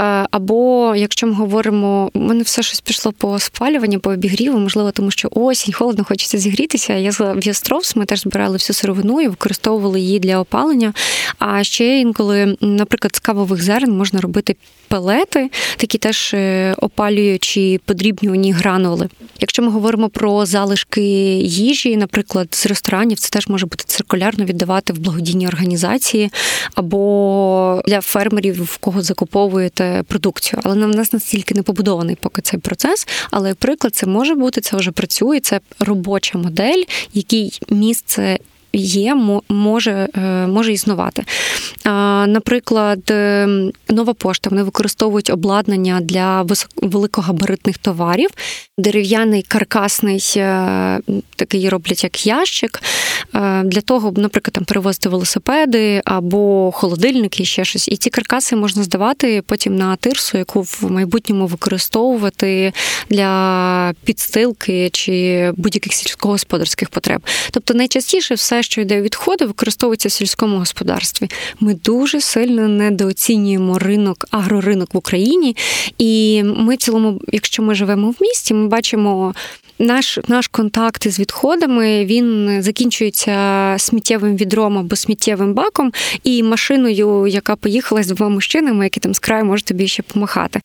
Е, 0.01 0.27
або 0.31 0.93
якщо 0.97 1.27
ми 1.27 1.33
говоримо, 1.33 2.11
у 2.15 2.21
мене 2.21 2.43
все 2.43 2.63
щось 2.63 2.81
пішло 2.81 3.13
по 3.13 3.39
спалюванню, 3.39 4.01
по 4.01 4.11
обігріву, 4.11 4.59
можливо, 4.59 4.91
тому 4.91 5.11
що 5.11 5.29
осінь, 5.33 5.75
холодно, 5.75 6.05
хочеться 6.05 6.39
зігрітися. 6.39 6.95
Я 6.95 7.11
в 7.11 7.47
Ястровс, 7.47 7.97
ми 7.97 8.05
теж 8.05 8.21
збирали 8.21 8.57
всю 8.57 8.75
сировину 8.75 9.21
і 9.21 9.29
використовували 9.29 10.01
її 10.01 10.18
для 10.19 10.39
опалення. 10.41 10.93
А 11.39 11.65
ще 11.65 12.01
інколи, 12.01 12.57
наприклад, 12.61 13.17
з 13.17 13.19
кавових 13.19 13.63
зерен 13.63 13.97
можна 13.97 14.21
робити 14.21 14.57
пелети, 14.89 15.51
такі 15.77 15.99
теж 15.99 16.35
е, 16.35 16.75
опалюючі 16.79 17.81
подрібнювані 17.85 18.53
гранули. 18.53 19.09
Якщо 19.41 19.63
ми 19.63 19.71
говоримо 19.71 20.09
про 20.09 20.47
залишки 20.47 21.03
їжі, 21.39 21.97
наприклад, 21.97 22.49
з 22.55 22.67
ресторанів, 22.67 23.19
це 23.19 23.31
теж 23.31 23.49
може 23.49 23.67
бути 23.67 23.85
циркулярно 23.87 24.45
віддавати 24.45 24.93
в 24.93 24.99
благодійні 24.99 25.49
організації 25.49 26.31
або 26.75 27.83
для 27.87 28.01
фермерів, 28.01 28.63
в 28.63 28.77
кого 28.77 29.03
закуповуєте 29.03 30.05
продукцію. 30.07 30.61
Але 30.65 30.87
в 30.87 30.97
нас 30.97 31.13
настільки 31.13 31.55
не 31.55 31.63
побудований 31.63 32.17
поки 32.21 32.43
цей 32.43 32.61
процес. 32.61 33.09
Але, 33.31 33.55
приклад, 33.55 33.95
це 33.95 34.07
може 34.07 34.35
бути, 34.35 34.61
це 34.61 34.77
вже 34.77 34.91
працює. 34.91 35.41
Це 35.41 35.61
робоча 35.81 36.39
модель, 36.39 36.83
який 37.15 37.61
місце 37.71 38.39
є, 38.73 39.15
може 39.49 40.09
е, 40.17 40.47
може 40.47 40.73
існувати. 40.73 41.25
Наприклад, 42.27 43.11
е, 43.11 43.49
нова 43.89 44.15
пошта 44.15 44.51
вони 44.51 44.63
використовують 44.63 45.31
обладнання 45.31 46.01
для 46.01 46.47
великогабаритних 46.83 47.79
товарів, 47.79 48.31
дерев'яний 48.79 49.43
каркасний 49.43 50.35
е, 50.37 51.01
такий 51.37 51.69
роблять 51.69 52.05
як 52.05 52.27
ящик. 52.27 52.83
Для 53.65 53.81
того, 53.81 54.13
наприклад, 54.17 54.53
там 54.53 54.65
перевозити 54.65 55.09
велосипеди 55.09 56.03
або 56.05 56.71
холодильники, 56.75 57.45
ще 57.45 57.65
щось. 57.65 57.89
І 57.89 57.97
ці 57.97 58.11
каркаси 58.11 58.57
можна 58.57 58.83
здавати 58.83 59.43
потім 59.47 59.77
на 59.77 59.97
тирсу, 59.97 60.39
яку 60.39 60.63
в 60.63 60.85
майбутньому 60.91 61.47
використовувати 61.47 62.73
для 63.11 63.95
підстилки 64.05 64.91
чи 64.93 65.51
будь-яких 65.57 65.93
сільськогосподарських 65.93 66.89
потреб. 66.89 67.23
Тобто 67.51 67.75
найчастіше 67.75 68.35
все 68.61 68.63
що 68.63 68.81
йде 68.81 69.03
відходи, 69.03 69.45
використовується 69.45 70.09
в 70.09 70.13
сільському 70.13 70.59
господарстві. 70.59 71.29
Ми 71.61 71.75
дуже 71.75 72.21
сильно 72.21 72.69
недооцінюємо 72.69 73.79
ринок, 73.79 74.27
агроринок 74.31 74.95
в 74.95 74.97
Україні. 74.97 75.57
І 75.99 76.43
ми 76.43 76.75
в 76.75 76.77
цілому, 76.77 77.21
якщо 77.29 77.63
ми 77.63 77.75
живемо 77.75 78.11
в 78.11 78.17
місті, 78.21 78.55
ми 78.55 78.69
бачимо. 78.69 79.35
Наш 79.81 80.19
наш 80.29 80.49
контакт 80.49 81.07
із 81.07 81.19
відходами 81.19 82.05
він 82.05 82.59
закінчується 82.63 83.75
сміттєвим 83.79 84.37
відром 84.37 84.79
або 84.79 84.97
сміттєвим 84.97 85.55
баком 85.55 85.93
і 86.25 86.43
машиною, 86.43 87.27
яка 87.27 87.57
поїхала 87.57 88.03
з 88.03 88.07
двома 88.07 88.35
мужчинами, 88.35 88.85
які 88.85 89.01
там 89.01 89.15
з 89.15 89.19
краю 89.19 89.45
можуть 89.45 89.67
тобі 89.67 89.89
ще 89.89 90.03
помахати. 90.03 90.61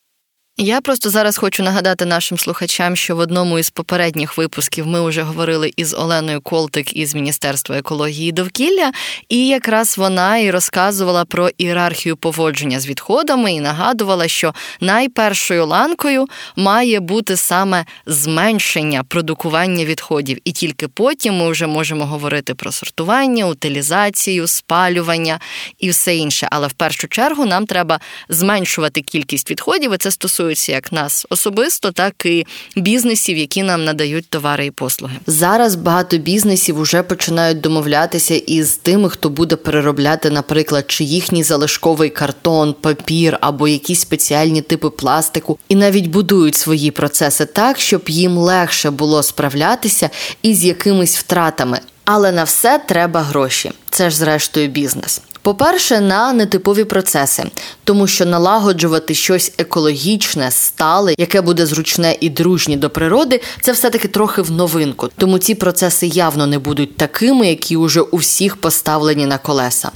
Я 0.58 0.82
просто 0.82 1.10
зараз 1.10 1.38
хочу 1.38 1.64
нагадати 1.64 2.06
нашим 2.06 2.38
слухачам, 2.38 2.96
що 2.96 3.16
в 3.16 3.20
одному 3.20 3.60
із 3.60 3.70
попередніх 3.70 4.38
випусків 4.38 4.88
ми 4.88 5.08
вже 5.08 5.22
говорили 5.22 5.72
із 5.78 5.94
Оленою 5.94 6.42
Колтик 6.42 6.94
із 6.96 7.16
Міністерства 7.16 7.78
екології 7.78 8.30
і 8.30 8.32
довкілля, 8.32 8.92
і 9.30 9.48
якраз 9.48 9.98
вона 9.98 10.38
і 10.38 10.52
розказувала 10.52 11.26
про 11.26 11.50
ієрархію 11.58 12.18
поводження 12.18 12.80
з 12.80 12.88
відходами 12.88 13.54
і 13.54 13.60
нагадувала, 13.60 14.28
що 14.28 14.54
найпершою 14.82 15.66
ланкою 15.66 16.28
має 16.56 17.00
бути 17.00 17.38
саме 17.38 17.86
зменшення 18.06 19.04
продукування 19.04 19.86
відходів, 19.86 20.38
і 20.46 20.52
тільки 20.52 20.88
потім 20.88 21.38
ми 21.38 21.52
вже 21.52 21.68
можемо 21.68 22.06
говорити 22.06 22.54
про 22.54 22.72
сортування, 22.72 23.46
утилізацію, 23.46 24.48
спалювання 24.48 25.40
і 25.80 25.90
все 25.90 26.16
інше. 26.16 26.48
Але 26.52 26.68
в 26.68 26.74
першу 26.74 27.08
чергу 27.08 27.46
нам 27.46 27.66
треба 27.66 28.00
зменшувати 28.30 29.02
кількість 29.02 29.52
відходів. 29.52 29.94
і 29.94 29.98
Це 29.98 30.12
стосується 30.12 30.43
стосуються 30.44 30.72
як 30.72 30.92
нас 30.92 31.26
особисто, 31.30 31.92
так 31.92 32.26
і 32.26 32.46
бізнесів, 32.76 33.38
які 33.38 33.64
нам 33.64 33.86
надають 33.86 34.30
товари 34.30 34.66
і 34.66 34.72
послуги. 34.72 35.16
Зараз 35.28 35.76
багато 35.76 36.18
бізнесів 36.18 36.82
вже 36.82 37.04
починають 37.04 37.62
домовлятися 37.62 38.36
із 38.36 38.76
тими, 38.76 39.10
хто 39.10 39.30
буде 39.30 39.56
переробляти, 39.56 40.30
наприклад, 40.30 40.86
чи 40.88 41.04
їхній 41.04 41.44
залишковий 41.44 42.10
картон, 42.10 42.76
папір 42.82 43.38
або 43.42 43.68
якісь 43.68 44.00
спеціальні 44.00 44.62
типи 44.62 44.90
пластику, 44.90 45.60
і 45.70 45.76
навіть 45.76 46.08
будують 46.08 46.56
свої 46.56 46.92
процеси 46.92 47.46
так, 47.46 47.80
щоб 47.80 48.02
їм 48.08 48.38
легше 48.38 48.90
було 48.92 49.24
справлятися 49.24 50.10
із 50.42 50.64
якимись 50.64 51.18
втратами. 51.18 51.80
Але 52.06 52.32
на 52.32 52.44
все 52.44 52.80
треба 52.88 53.22
гроші. 53.22 53.72
Це 53.90 54.10
ж 54.10 54.18
зрештою 54.18 54.68
бізнес. 54.68 55.22
По-перше, 55.44 56.02
на 56.02 56.34
нетипові 56.34 56.84
процеси, 56.84 57.44
тому 57.84 58.08
що 58.08 58.26
налагоджувати 58.26 59.14
щось 59.14 59.54
екологічне, 59.58 60.52
стале, 60.52 61.16
яке 61.18 61.42
буде 61.42 61.66
зручне 61.66 62.18
і 62.20 62.30
дружнє 62.30 62.78
до 62.78 62.90
природи, 62.90 63.42
це 63.62 63.72
все-таки 63.72 64.08
трохи 64.08 64.42
в 64.42 64.52
новинку. 64.52 65.10
Тому 65.18 65.40
ці 65.40 65.56
процеси 65.56 66.08
явно 66.08 66.48
не 66.48 66.60
будуть 66.60 66.98
такими, 66.98 67.48
які 67.48 67.78
уже 67.78 68.02
у 68.02 68.18
всіх 68.18 68.56
поставлені 68.56 69.26
на 69.26 69.38
колеса. 69.38 69.92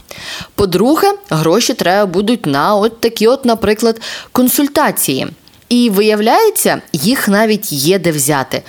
По-друге, 0.56 1.14
гроші 1.30 1.74
треба 1.74 2.06
будуть 2.06 2.46
на 2.46 2.76
от 2.76 3.02
такі, 3.02 3.28
от, 3.28 3.46
наприклад, 3.46 4.02
консультації. 4.32 5.28
І 5.70 5.90
виявляється, 5.90 6.82
їх 6.94 7.28
навіть 7.28 7.72
є 7.72 8.00
де 8.00 8.12
взяти. 8.12 8.64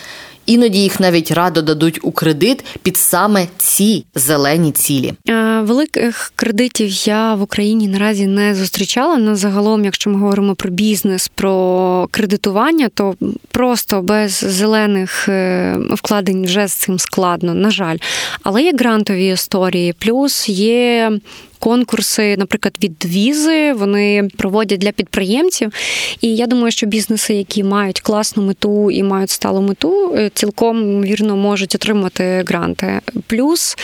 Іноді 0.49 0.79
їх 0.79 1.01
навіть 1.01 1.31
радо 1.31 1.63
дадуть 1.63 1.99
у 2.03 2.13
кредит 2.13 2.65
під 2.83 2.97
саме 2.97 3.47
ці 3.59 4.05
зелені 4.15 4.73
цілі. 4.73 5.15
Великих 5.63 6.33
кредитів 6.37 6.91
я 6.91 7.35
в 7.35 7.43
Україні 7.43 7.89
наразі 7.89 8.27
не 8.27 8.55
зустрічала. 8.55 9.17
На 9.17 9.37
загалом, 9.37 9.85
якщо 9.85 10.11
ми 10.11 10.19
говоримо 10.19 10.55
про 10.55 10.71
бізнес, 10.71 11.31
про 11.35 12.09
кредитування, 12.11 12.89
то 12.95 13.15
просто 13.51 14.03
без 14.03 14.33
зелених 14.33 15.29
е, 15.29 15.77
вкладень 15.91 16.45
вже 16.45 16.69
з 16.69 16.73
цим 16.73 16.99
складно, 16.99 17.55
на 17.55 17.71
жаль. 17.71 17.97
Але 18.43 18.63
є 18.63 18.73
грантові 18.79 19.27
історії, 19.27 19.95
плюс 19.99 20.49
є 20.49 21.13
конкурси, 21.59 22.37
наприклад, 22.37 22.75
від 22.83 23.05
візи, 23.05 23.73
вони 23.73 24.29
проводять 24.37 24.81
для 24.81 24.93
підприємців. 24.93 25.73
І 26.21 26.37
я 26.37 26.47
думаю, 26.47 26.71
що 26.71 26.87
бізнеси, 26.87 27.35
які 27.35 27.65
мають 27.65 28.01
класну 28.01 28.43
мету 28.43 28.91
і 28.91 29.03
мають 29.03 29.31
сталу 29.31 29.61
мету, 29.61 30.15
е, 30.17 30.31
цілком 30.35 31.03
вірно 31.03 31.37
можуть 31.37 31.75
отримати 31.75 32.45
гранти. 32.49 33.01
Плюс 33.27 33.77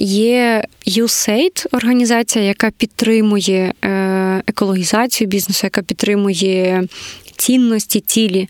є 0.00 0.64
USAID, 0.86 1.66
організація, 1.72 2.44
яка 2.44 2.70
підтримує 2.70 3.72
е, 3.84 4.42
екологізацію 4.46 5.28
бізнесу, 5.28 5.60
яка 5.66 5.82
підтримує 5.82 6.88
цінності, 7.38 8.00
цілі. 8.00 8.48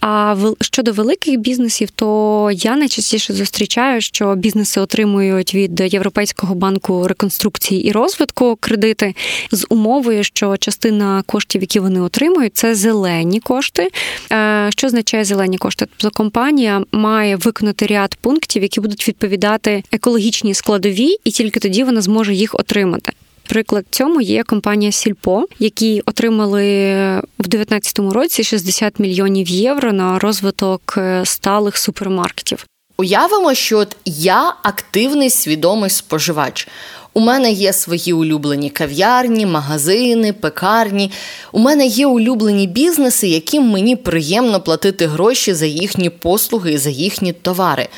А 0.00 0.36
щодо 0.60 0.92
великих 0.92 1.38
бізнесів, 1.38 1.90
то 1.90 2.50
я 2.52 2.76
найчастіше 2.76 3.32
зустрічаю, 3.32 4.00
що 4.00 4.34
бізнеси 4.34 4.80
отримують 4.80 5.54
від 5.54 5.80
Європейського 5.80 6.54
банку 6.54 7.08
реконструкції 7.08 7.84
і 7.84 7.92
розвитку 7.92 8.56
кредити 8.60 9.14
з 9.50 9.66
умовою, 9.68 10.24
що 10.24 10.56
частина 10.56 11.22
коштів, 11.26 11.60
які 11.60 11.80
вони 11.80 12.00
отримують, 12.00 12.56
це 12.56 12.74
зелені 12.74 13.40
кошти. 13.40 13.88
Е, 14.32 14.68
що 14.70 14.86
означає 14.86 15.24
зелені 15.24 15.58
кошти? 15.58 15.86
Тобто 15.96 16.16
компанія 16.16 16.84
має 16.92 17.36
виконати 17.36 17.86
ряд 17.86 18.14
пунктів, 18.14 18.62
які 18.62 18.80
будуть 18.80 19.08
відповідати 19.08 19.84
екологічній 19.92 20.54
складовій, 20.54 21.16
і 21.24 21.30
тільки 21.30 21.60
тоді 21.60 21.84
вона 21.84 22.00
зможе 22.00 22.34
їх 22.34 22.54
отримати. 22.54 23.12
Приклад 23.48 23.84
цьому 23.90 24.20
є 24.20 24.42
компанія 24.42 24.92
Сільпо, 24.92 25.46
які 25.58 26.02
отримали 26.06 26.62
в 27.38 27.48
2019 27.48 27.98
році 27.98 28.44
60 28.44 28.98
мільйонів 28.98 29.48
євро 29.48 29.92
на 29.92 30.18
розвиток 30.18 30.94
е, 30.98 31.22
сталих 31.24 31.76
супермаркетів. 31.76 32.66
Уявимо, 32.96 33.54
що 33.54 33.78
от 33.78 33.96
я 34.04 34.54
активний 34.62 35.30
свідомий 35.30 35.90
споживач. 35.90 36.68
У 37.14 37.20
мене 37.20 37.50
є 37.50 37.72
свої 37.72 38.12
улюблені 38.12 38.70
кав'ярні, 38.70 39.46
магазини, 39.46 40.32
пекарні. 40.32 41.10
У 41.52 41.58
мене 41.58 41.86
є 41.86 42.06
улюблені 42.06 42.66
бізнеси, 42.66 43.28
яким 43.28 43.62
мені 43.62 43.96
приємно 43.96 44.60
платити 44.60 45.06
гроші 45.06 45.54
за 45.54 45.66
їхні 45.66 46.10
послуги 46.10 46.72
і 46.72 46.78
за 46.78 46.90
їхні 46.90 47.32
товари. 47.32 47.88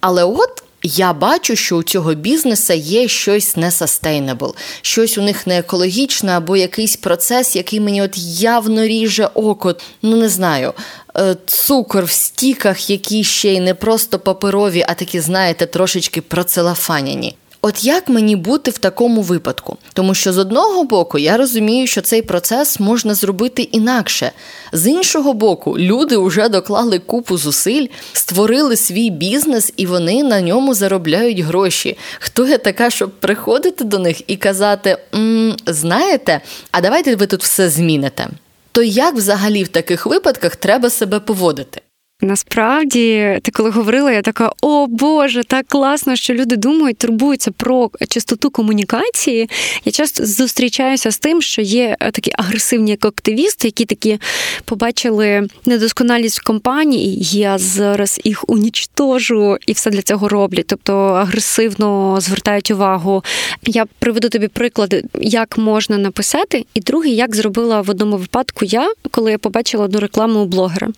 Але 0.00 0.24
от 0.24 0.62
я 0.82 1.12
бачу, 1.12 1.56
що 1.56 1.76
у 1.76 1.82
цього 1.82 2.14
бізнеса 2.14 2.74
є 2.74 3.08
щось 3.08 3.56
не 3.56 3.70
sustainable, 3.70 4.54
щось 4.82 5.18
у 5.18 5.22
них 5.22 5.46
не 5.46 5.58
екологічне, 5.58 6.32
або 6.32 6.56
якийсь 6.56 6.96
процес, 6.96 7.56
який 7.56 7.80
мені 7.80 8.02
от 8.02 8.18
явно 8.40 8.86
ріже 8.86 9.26
око. 9.34 9.74
Ну 10.02 10.16
не 10.16 10.28
знаю, 10.28 10.72
е, 11.16 11.36
цукор 11.46 12.04
в 12.04 12.10
стіках, 12.10 12.90
які 12.90 13.24
ще 13.24 13.54
й 13.54 13.60
не 13.60 13.74
просто 13.74 14.18
паперові, 14.18 14.84
а 14.88 14.94
такі, 14.94 15.20
знаєте, 15.20 15.66
трошечки 15.66 16.20
процелафаняні. 16.20 17.36
От 17.62 17.84
як 17.84 18.08
мені 18.08 18.36
бути 18.36 18.70
в 18.70 18.78
такому 18.78 19.22
випадку? 19.22 19.76
Тому 19.92 20.14
що 20.14 20.32
з 20.32 20.38
одного 20.38 20.84
боку 20.84 21.18
я 21.18 21.36
розумію, 21.36 21.86
що 21.86 22.00
цей 22.00 22.22
процес 22.22 22.80
можна 22.80 23.14
зробити 23.14 23.62
інакше. 23.62 24.32
З 24.72 24.86
іншого 24.86 25.32
боку, 25.32 25.78
люди 25.78 26.16
вже 26.16 26.48
доклали 26.48 26.98
купу 26.98 27.38
зусиль, 27.38 27.86
створили 28.12 28.76
свій 28.76 29.10
бізнес 29.10 29.72
і 29.76 29.86
вони 29.86 30.22
на 30.22 30.40
ньому 30.40 30.74
заробляють 30.74 31.40
гроші. 31.40 31.98
Хто 32.18 32.46
я 32.46 32.58
така, 32.58 32.90
щоб 32.90 33.10
приходити 33.10 33.84
до 33.84 33.98
них 33.98 34.30
і 34.30 34.36
казати: 34.36 34.98
М, 35.14 35.56
знаєте, 35.66 36.40
а 36.70 36.80
давайте 36.80 37.16
ви 37.16 37.26
тут 37.26 37.42
все 37.42 37.70
зміните? 37.70 38.28
То 38.72 38.82
як 38.82 39.14
взагалі 39.14 39.64
в 39.64 39.68
таких 39.68 40.06
випадках 40.06 40.56
треба 40.56 40.90
себе 40.90 41.20
поводити? 41.20 41.80
Насправді, 42.22 43.38
ти 43.42 43.50
коли 43.50 43.70
говорила, 43.70 44.12
я 44.12 44.22
така: 44.22 44.52
о 44.60 44.86
Боже, 44.86 45.44
так 45.44 45.66
класно, 45.68 46.16
що 46.16 46.34
люди 46.34 46.56
думають, 46.56 46.98
турбуються 46.98 47.50
про 47.50 47.90
чистоту 48.08 48.50
комунікації. 48.50 49.50
Я 49.84 49.92
часто 49.92 50.26
зустрічаюся 50.26 51.10
з 51.10 51.18
тим, 51.18 51.42
що 51.42 51.62
є 51.62 51.96
е, 52.00 52.10
такі 52.10 52.32
агресивні 52.34 52.98
активісти, 53.00 53.68
які 53.68 53.84
такі 53.84 54.18
побачили 54.64 55.48
недосконалість 55.66 56.40
в 56.40 56.44
компанії, 56.44 57.18
я 57.22 57.58
зараз 57.58 58.20
їх 58.24 58.44
унічтожу 58.48 59.56
і 59.66 59.72
все 59.72 59.90
для 59.90 60.02
цього 60.02 60.28
роблять. 60.28 60.66
Тобто 60.66 60.94
агресивно 60.96 62.18
звертають 62.20 62.70
увагу. 62.70 63.24
Я 63.66 63.86
приведу 63.98 64.28
тобі 64.28 64.48
приклади, 64.48 65.04
як 65.20 65.58
можна 65.58 65.98
написати, 65.98 66.64
і 66.74 66.80
другий, 66.80 67.16
як 67.16 67.36
зробила 67.36 67.80
в 67.80 67.90
одному 67.90 68.16
випадку 68.16 68.64
я, 68.64 68.92
коли 69.10 69.30
я 69.30 69.38
побачила 69.38 69.84
одну 69.84 70.00
рекламу 70.00 70.40
у 70.40 70.46
блогера. 70.46 70.88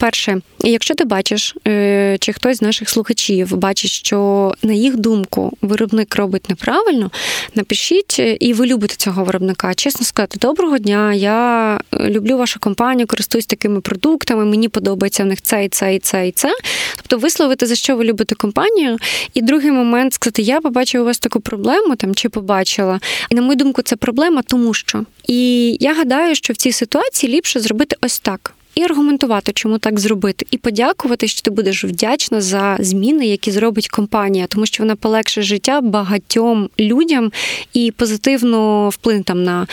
Перше, 0.00 0.40
якщо 0.60 0.94
ти 0.94 1.04
бачиш, 1.04 1.56
е, 1.68 2.16
чи 2.20 2.32
хтось 2.32 2.56
з 2.56 2.62
наших 2.62 2.88
слухачів 2.90 3.56
бачить, 3.56 3.90
що 3.90 4.52
на 4.62 4.72
їх 4.72 4.96
думку 4.96 5.52
виробник 5.62 6.16
робить 6.16 6.50
неправильно, 6.50 7.10
напишіть, 7.54 8.16
е, 8.18 8.36
і 8.40 8.52
ви 8.52 8.66
любите 8.66 8.94
цього 8.96 9.24
виробника. 9.24 9.74
Чесно 9.74 10.06
сказати, 10.06 10.38
доброго 10.40 10.78
дня, 10.78 11.14
я 11.14 11.80
е, 11.92 12.10
люблю 12.10 12.36
вашу 12.36 12.60
компанію, 12.60 13.06
користуюсь 13.06 13.46
такими 13.46 13.80
продуктами, 13.80 14.44
мені 14.44 14.68
подобається 14.68 15.22
в 15.22 15.26
них 15.26 15.42
це 15.42 15.64
і 15.64 15.68
це, 15.68 15.94
і 15.94 15.98
це, 15.98 16.28
і 16.28 16.32
це. 16.32 16.52
Тобто 16.96 17.18
висловити, 17.18 17.66
за 17.66 17.74
що 17.74 17.96
ви 17.96 18.04
любите 18.04 18.34
компанію. 18.34 18.98
І 19.34 19.42
другий 19.42 19.70
момент 19.70 20.14
сказати, 20.14 20.42
я 20.42 20.60
побачила 20.60 21.02
у 21.02 21.06
вас 21.06 21.18
таку 21.18 21.40
проблему 21.40 21.96
там 21.96 22.14
чи 22.14 22.28
побачила. 22.28 23.00
І 23.30 23.34
на 23.34 23.42
мою 23.42 23.56
думку, 23.56 23.82
це 23.82 23.96
проблема, 23.96 24.42
тому 24.42 24.74
що. 24.74 25.04
І 25.26 25.76
я 25.80 25.94
гадаю, 25.94 26.34
що 26.34 26.52
в 26.52 26.56
цій 26.56 26.72
ситуації 26.72 27.32
ліпше 27.32 27.60
зробити 27.60 27.96
ось 28.00 28.20
так 28.20 28.54
і 28.74 28.82
аргументувати, 28.82 29.52
чому 29.52 29.78
так 29.78 30.00
зробити, 30.00 30.46
і 30.50 30.56
подякувати, 30.56 31.28
що 31.28 31.42
ти 31.42 31.50
будеш 31.50 31.84
вдячна 31.84 32.40
за 32.40 32.76
зміни, 32.80 33.26
які 33.26 33.50
зробить 33.50 33.88
компанія, 33.88 34.46
тому 34.48 34.66
що 34.66 34.82
вона 34.82 34.96
полегшить 34.96 35.44
життя 35.44 35.80
багатьом 35.80 36.68
людям 36.78 37.32
і 37.72 37.90
позитивно 37.90 38.88
вплине 38.88 39.22
там 39.22 39.44
на 39.44 39.66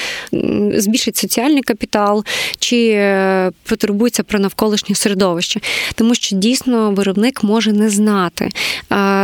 збільшить 0.75 1.17
соціальний 1.17 1.61
капітал 1.61 2.25
чи 2.59 2.89
е, 2.89 3.51
потурбується 3.63 4.23
про 4.23 4.39
навколишнє 4.39 4.95
середовище, 4.95 5.59
тому 5.95 6.15
що 6.15 6.35
дійсно 6.35 6.91
виробник 6.91 7.43
може 7.43 7.71
не 7.71 7.89
знати. 7.89 8.49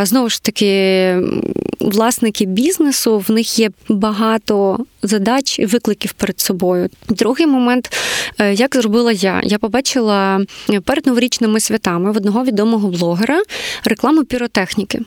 Знову 0.04 0.30
ж 0.30 0.44
таки, 0.44 1.16
власники 1.80 2.46
бізнесу 2.46 3.24
в 3.28 3.32
них 3.32 3.60
є 3.60 3.70
багато 3.90 4.86
задач 5.04 5.60
і 5.60 5.66
викликів 5.66 6.14
перед 6.14 6.40
собою. 6.40 6.90
Другий 7.10 7.48
момент, 7.48 7.94
е, 8.40 8.54
як 8.54 8.76
зробила 8.76 9.12
я, 9.12 9.42
я 9.44 9.58
побачила 9.63 10.41
перед 10.84 11.06
новорічними 11.06 11.60
святами 11.60 12.12
в 12.12 12.17
одного 12.17 12.43
відомого 12.43 12.89
блогера 12.89 13.43
рекламу 13.86 14.23
піротехніки. 14.23 14.99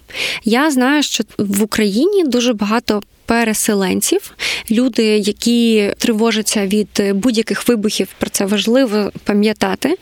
Я 0.44 0.70
знаю, 0.70 1.02
що 1.02 1.24
в 1.38 1.62
Україні 1.62 2.24
дуже 2.24 2.52
багато 2.52 3.02
переселенців, 3.26 4.34
люди, 4.70 5.04
які 5.04 5.92
тривожаться 5.98 6.66
від 6.66 7.02
будь-яких 7.14 7.68
вибухів, 7.68 8.08
про 8.18 8.30
це 8.30 8.46
важливо 8.46 9.12
пам'ятати. 9.24 9.96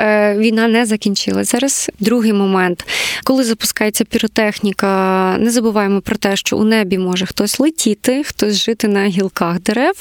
Е, 0.00 0.34
війна 0.38 0.68
не 0.68 0.86
закінчилась. 0.86 1.50
Зараз 1.50 1.90
другий 2.00 2.32
момент, 2.32 2.86
коли 3.24 3.44
запускається 3.44 4.04
піротехніка, 4.04 5.36
не 5.38 5.50
забуваємо 5.50 6.00
про 6.00 6.16
те, 6.16 6.36
що 6.36 6.56
у 6.56 6.64
небі 6.64 6.98
може 6.98 7.26
хтось 7.26 7.60
летіти, 7.60 8.24
хтось 8.24 8.64
жити 8.64 8.88
на 8.88 9.06
гілках 9.06 9.60
дерев, 9.60 9.94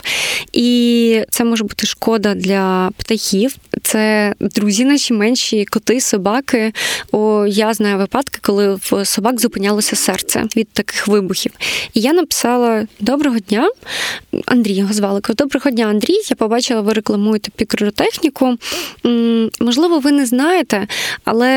і 0.54 1.22
це 1.30 1.44
може 1.44 1.64
бути 1.64 1.88
шкода 1.88 2.36
для 2.36 2.92
птахів. 2.98 3.56
Це 3.84 4.34
друзі, 4.40 4.86
наші 4.86 5.14
менші 5.14 5.66
коти, 5.66 6.02
собаки. 6.02 6.74
О, 7.12 7.46
Я 7.48 7.74
знаю 7.74 7.98
випадки, 7.98 8.40
коли 8.42 8.76
в 8.76 9.06
собак 9.06 9.42
зупинялося 9.42 9.96
серце 9.96 10.44
від 10.56 10.70
таких 10.70 11.08
вибухів. 11.08 11.52
І 11.94 12.02
я 12.02 12.14
написала 12.14 12.67
сказала: 12.68 12.88
Доброго 13.00 13.40
дня, 13.40 13.70
Андрій 14.46 14.74
його 14.74 14.94
звали. 14.94 15.22
Доброго 15.30 15.72
дня, 15.72 15.86
Андрій. 15.86 16.22
Я 16.30 16.36
побачила, 16.36 16.82
ви 16.82 16.94
рекламуєте 16.94 17.66
піротехніку. 17.66 18.58
Можливо, 19.62 20.00
ви 20.00 20.12
не 20.12 20.26
знаєте, 20.26 20.88
але 21.26 21.48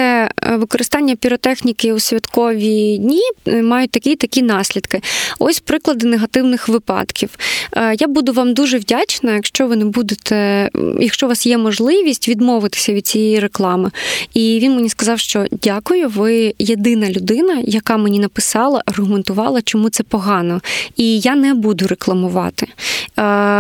е, 0.43 0.57
використання 0.57 1.17
піротехніки 1.17 1.93
у 1.93 1.99
святкові 1.99 2.99
дні 2.99 3.23
е, 3.49 3.63
мають 3.63 3.91
такі 3.91 4.17
такі 4.17 4.43
наслідки. 4.43 5.01
Ось 5.39 5.61
приклади 5.61 6.07
негативних 6.07 6.69
випадків. 6.69 7.31
Е, 7.77 7.97
я 8.01 8.07
буду 8.07 8.33
вам 8.33 8.55
дуже 8.55 8.79
вдячна, 8.79 9.35
якщо 9.35 9.67
ви 9.67 9.77
не 9.77 9.85
будете, 9.85 10.69
якщо 11.01 11.27
у 11.27 11.29
вас 11.29 11.47
є 11.47 11.59
можливість 11.59 12.29
відмовитися 12.29 12.93
від 12.93 13.07
цієї 13.07 13.41
реклами. 13.41 13.91
І 14.35 14.59
він 14.63 14.75
мені 14.75 14.89
сказав, 14.89 15.19
що 15.19 15.47
дякую, 15.63 16.09
ви 16.09 16.55
єдина 16.59 17.11
людина, 17.11 17.63
яка 17.65 17.97
мені 17.97 18.19
написала, 18.19 18.83
аргументувала, 18.87 19.63
чому 19.63 19.91
це 19.91 20.03
погано 20.03 20.61
і 21.01 21.19
я 21.19 21.35
не 21.35 21.55
буду 21.55 21.87
рекламувати. 21.87 22.67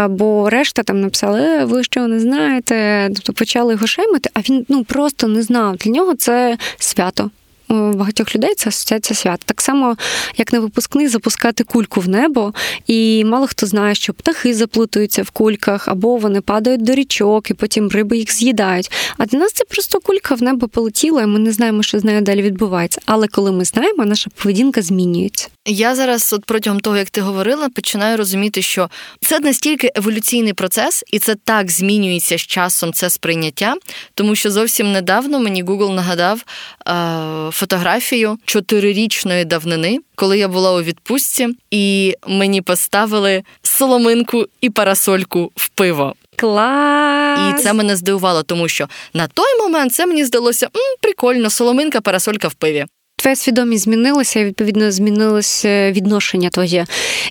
Бо 0.08 0.50
решта 0.50 0.82
там 0.82 1.00
написали, 1.00 1.40
«Е, 1.40 1.64
ви 1.64 1.84
що 1.84 2.06
не 2.06 2.20
знаєте, 2.20 3.08
тобто 3.14 3.32
почали 3.32 3.72
його 3.72 3.86
шеймити, 3.86 4.30
а 4.34 4.40
він 4.40 4.66
ну 4.68 4.84
просто 4.84 5.28
не 5.28 5.42
знав. 5.42 5.76
Для 5.76 5.90
нього 5.90 6.14
це 6.14 6.58
свято. 6.78 7.30
Багатьох 7.70 8.34
людей 8.34 8.54
це 8.54 8.68
асоціація 8.68 9.16
свят. 9.16 9.40
Так 9.44 9.60
само, 9.60 9.96
як 10.36 10.52
на 10.52 10.60
випускний, 10.60 11.08
запускати 11.08 11.64
кульку 11.64 12.00
в 12.00 12.08
небо, 12.08 12.54
і 12.86 13.24
мало 13.24 13.46
хто 13.46 13.66
знає, 13.66 13.94
що 13.94 14.12
птахи 14.12 14.54
заплутуються 14.54 15.22
в 15.22 15.30
кульках, 15.30 15.88
або 15.88 16.16
вони 16.16 16.40
падають 16.40 16.82
до 16.82 16.94
річок, 16.94 17.50
і 17.50 17.54
потім 17.54 17.88
риби 17.88 18.18
їх 18.18 18.32
з'їдають. 18.32 18.90
А 19.18 19.26
для 19.26 19.38
нас 19.38 19.52
це 19.52 19.64
просто 19.64 20.00
кулька 20.00 20.34
в 20.34 20.42
небо 20.42 20.68
полетіла, 20.68 21.22
і 21.22 21.26
ми 21.26 21.38
не 21.38 21.52
знаємо, 21.52 21.82
що 21.82 21.98
з 21.98 22.04
нею 22.04 22.20
далі 22.20 22.42
відбувається. 22.42 23.00
Але 23.06 23.28
коли 23.28 23.52
ми 23.52 23.64
знаємо, 23.64 24.04
наша 24.04 24.30
поведінка 24.36 24.82
змінюється. 24.82 25.48
Я 25.66 25.94
зараз, 25.94 26.32
от 26.32 26.44
протягом 26.44 26.80
того, 26.80 26.96
як 26.96 27.10
ти 27.10 27.20
говорила, 27.20 27.68
починаю 27.68 28.16
розуміти, 28.16 28.62
що 28.62 28.90
це 29.20 29.40
настільки 29.40 29.90
еволюційний 29.94 30.52
процес, 30.52 31.04
і 31.12 31.18
це 31.18 31.34
так 31.34 31.70
змінюється 31.70 32.38
з 32.38 32.40
часом 32.40 32.92
це 32.92 33.10
сприйняття, 33.10 33.74
тому 34.14 34.34
що 34.34 34.50
зовсім 34.50 34.92
недавно 34.92 35.40
мені 35.40 35.64
Google 35.64 35.94
нагадав 35.94 36.44
е, 36.88 37.52
фотографію 37.60 38.38
чотирирічної 38.44 39.44
давнини, 39.44 39.98
коли 40.14 40.38
я 40.38 40.48
була 40.48 40.72
у 40.72 40.82
відпустці, 40.82 41.48
і 41.70 42.14
мені 42.26 42.62
поставили 42.62 43.42
соломинку 43.62 44.46
і 44.60 44.70
парасольку 44.70 45.52
в 45.56 45.68
пиво. 45.68 46.14
Клас! 46.36 47.54
І 47.60 47.62
це 47.62 47.72
мене 47.72 47.96
здивувало, 47.96 48.42
тому 48.42 48.68
що 48.68 48.88
на 49.14 49.26
той 49.26 49.58
момент 49.58 49.92
це 49.92 50.06
мені 50.06 50.24
здалося 50.24 50.66
м, 50.66 50.70
прикольно, 51.00 51.50
соломинка, 51.50 52.00
парасолька 52.00 52.48
в 52.48 52.54
пиві. 52.54 52.84
Твоя 53.20 53.36
свідомість 53.36 53.84
змінилася, 53.84 54.40
і 54.40 54.44
відповідно 54.44 54.92
змінилося 54.92 55.92
відношення 55.92 56.50
твоє. 56.50 56.86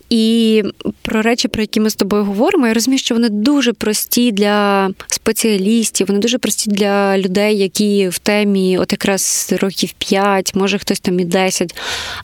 І 0.10 0.63
про 1.02 1.21
речі, 1.21 1.47
про 1.47 1.62
які 1.62 1.80
ми 1.80 1.89
з 1.89 1.95
тобою 1.95 2.23
говоримо, 2.23 2.67
я 2.67 2.73
розумію, 2.73 2.99
що 2.99 3.15
вони 3.15 3.30
дуже 3.30 3.73
прості 3.73 4.32
для 4.32 4.89
спеціалістів, 5.08 6.08
вони 6.08 6.19
дуже 6.19 6.38
прості 6.38 6.69
для 6.69 7.17
людей, 7.17 7.58
які 7.58 8.08
в 8.08 8.17
темі 8.17 8.78
от 8.78 8.91
якраз 8.91 9.54
років 9.62 9.91
5, 9.97 10.56
може 10.56 10.78
хтось 10.78 10.99
там 10.99 11.19
і 11.19 11.25
10. 11.25 11.75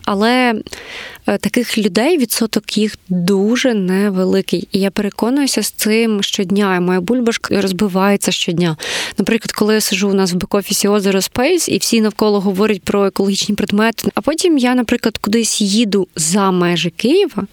Але 0.05 0.53
таких 1.25 1.77
людей 1.77 2.17
відсоток 2.17 2.77
їх 2.77 2.97
дуже 3.09 3.73
невеликий. 3.73 4.67
І 4.71 4.79
я 4.79 4.91
переконуюся 4.91 5.63
з 5.63 5.71
цим 5.71 6.23
щодня. 6.23 6.79
Моя 6.79 7.01
бульбашка 7.01 7.61
розбивається 7.61 8.31
щодня. 8.31 8.77
Наприклад, 9.17 9.51
коли 9.51 9.73
я 9.73 9.81
сижу 9.81 10.09
у 10.09 10.13
нас 10.13 10.33
в 10.33 10.35
бек-офісі 10.35 10.91
Ozero 10.91 11.21
Space, 11.21 11.69
і 11.69 11.77
всі 11.77 12.01
навколо 12.01 12.39
говорять 12.39 12.83
про 12.83 13.05
екологічні 13.05 13.55
предмети. 13.55 14.09
А 14.15 14.21
потім 14.21 14.57
я, 14.57 14.75
наприклад, 14.75 15.17
кудись 15.17 15.61
їду 15.61 16.07
за 16.15 16.51
межі 16.51 16.89
Києва, 16.89 17.47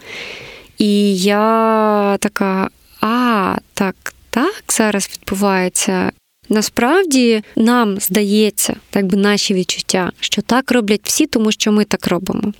і 0.78 1.16
я 1.18 2.16
така, 2.20 2.68
а, 3.00 3.56
так. 3.74 3.94
Так 4.34 4.64
зараз 4.68 5.10
відбувається, 5.12 6.12
Насправді 6.52 7.42
нам 7.56 8.00
здається, 8.00 8.76
так 8.90 9.06
би 9.06 9.16
наші 9.16 9.54
відчуття, 9.54 10.12
що 10.20 10.42
так 10.42 10.72
роблять 10.72 11.00
всі, 11.04 11.26
тому 11.26 11.52
що 11.52 11.72
ми 11.72 11.84
так 11.84 12.06
робимо. 12.06 12.52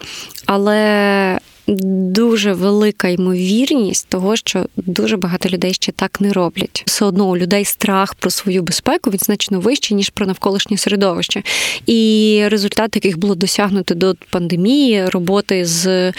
Але 0.46 1.38
дуже 1.66 2.52
велика 2.52 3.08
ймовірність 3.08 4.08
того, 4.08 4.36
що 4.36 4.66
дуже 4.76 5.16
багато 5.16 5.48
людей 5.48 5.74
ще 5.74 5.92
так 5.92 6.20
не 6.20 6.32
роблять. 6.32 6.82
Все 6.86 7.04
одно 7.04 7.28
у 7.28 7.36
людей 7.36 7.64
страх 7.64 8.14
про 8.14 8.30
свою 8.30 8.62
безпеку 8.62 9.10
він 9.10 9.18
значно 9.18 9.60
вищий, 9.60 9.96
ніж 9.96 10.10
про 10.10 10.26
навколишнє 10.26 10.78
середовище. 10.78 11.42
І 11.86 12.42
результат, 12.46 12.96
яких 12.96 13.18
було 13.18 13.34
досягнуто 13.34 13.94
до 13.94 14.14
пандемії, 14.30 15.08
роботи 15.08 15.64
з 15.64 16.12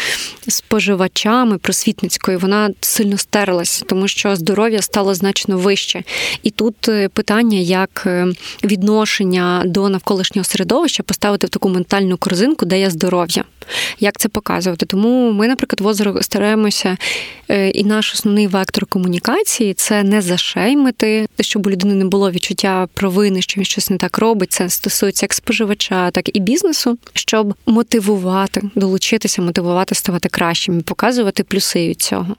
споживачами 0.48 1.58
просвітницькою, 1.58 2.40
вона 2.40 2.70
сильно 2.82 3.18
стерлася, 3.18 3.86
тому 3.86 4.08
що 4.08 4.36
здоров'я 4.36 4.82
стало 4.82 5.14
значно 5.14 5.58
вище. 5.58 6.04
І 6.44 6.50
тут 6.50 6.90
е, 6.90 7.10
питання, 7.10 7.58
як 7.58 8.04
е, 8.06 8.28
відношення 8.64 9.64
до 9.66 9.90
навколишнього 9.90 10.44
середовища 10.44 11.04
поставити 11.04 11.48
в 11.48 11.50
таку 11.50 11.70
ментальну 11.70 12.18
корзинку, 12.18 12.66
де 12.66 12.80
є 12.80 12.90
здоров'я. 12.90 13.44
Як 14.00 14.18
це 14.18 14.30
показувати? 14.30 14.86
Тому 14.86 15.32
ми, 15.32 15.48
наприклад, 15.48 15.82
в 15.82 15.88
озеро 15.88 16.22
стараємося, 16.22 16.98
е, 17.50 17.70
і 17.70 17.84
наш 17.84 18.14
основний 18.14 18.48
вектор 18.48 18.86
комунікації 18.86 19.74
це 19.74 20.04
не 20.04 20.22
зашеймити, 20.22 21.28
щоб 21.40 21.68
у 21.68 21.70
людини 21.70 21.94
не 21.94 22.06
було 22.06 22.32
відчуття 22.32 22.88
провини, 22.94 23.42
що 23.42 23.58
він 23.58 23.66
щось 23.66 23.90
не 23.90 23.98
так 23.98 24.18
робить. 24.18 24.52
Це 24.52 24.70
стосується 24.70 25.24
як 25.24 25.34
споживача, 25.34 26.12
так 26.12 26.36
і 26.36 26.40
бізнесу, 26.40 26.98
щоб 27.14 27.54
мотивувати, 27.66 28.62
долучитися, 28.76 29.42
мотивувати, 29.42 29.96
ставати 29.96 30.30
кращим 30.30 30.82
показувати 30.82 31.44
плюси 31.44 31.88
від 31.88 32.02
цього. 32.02 32.36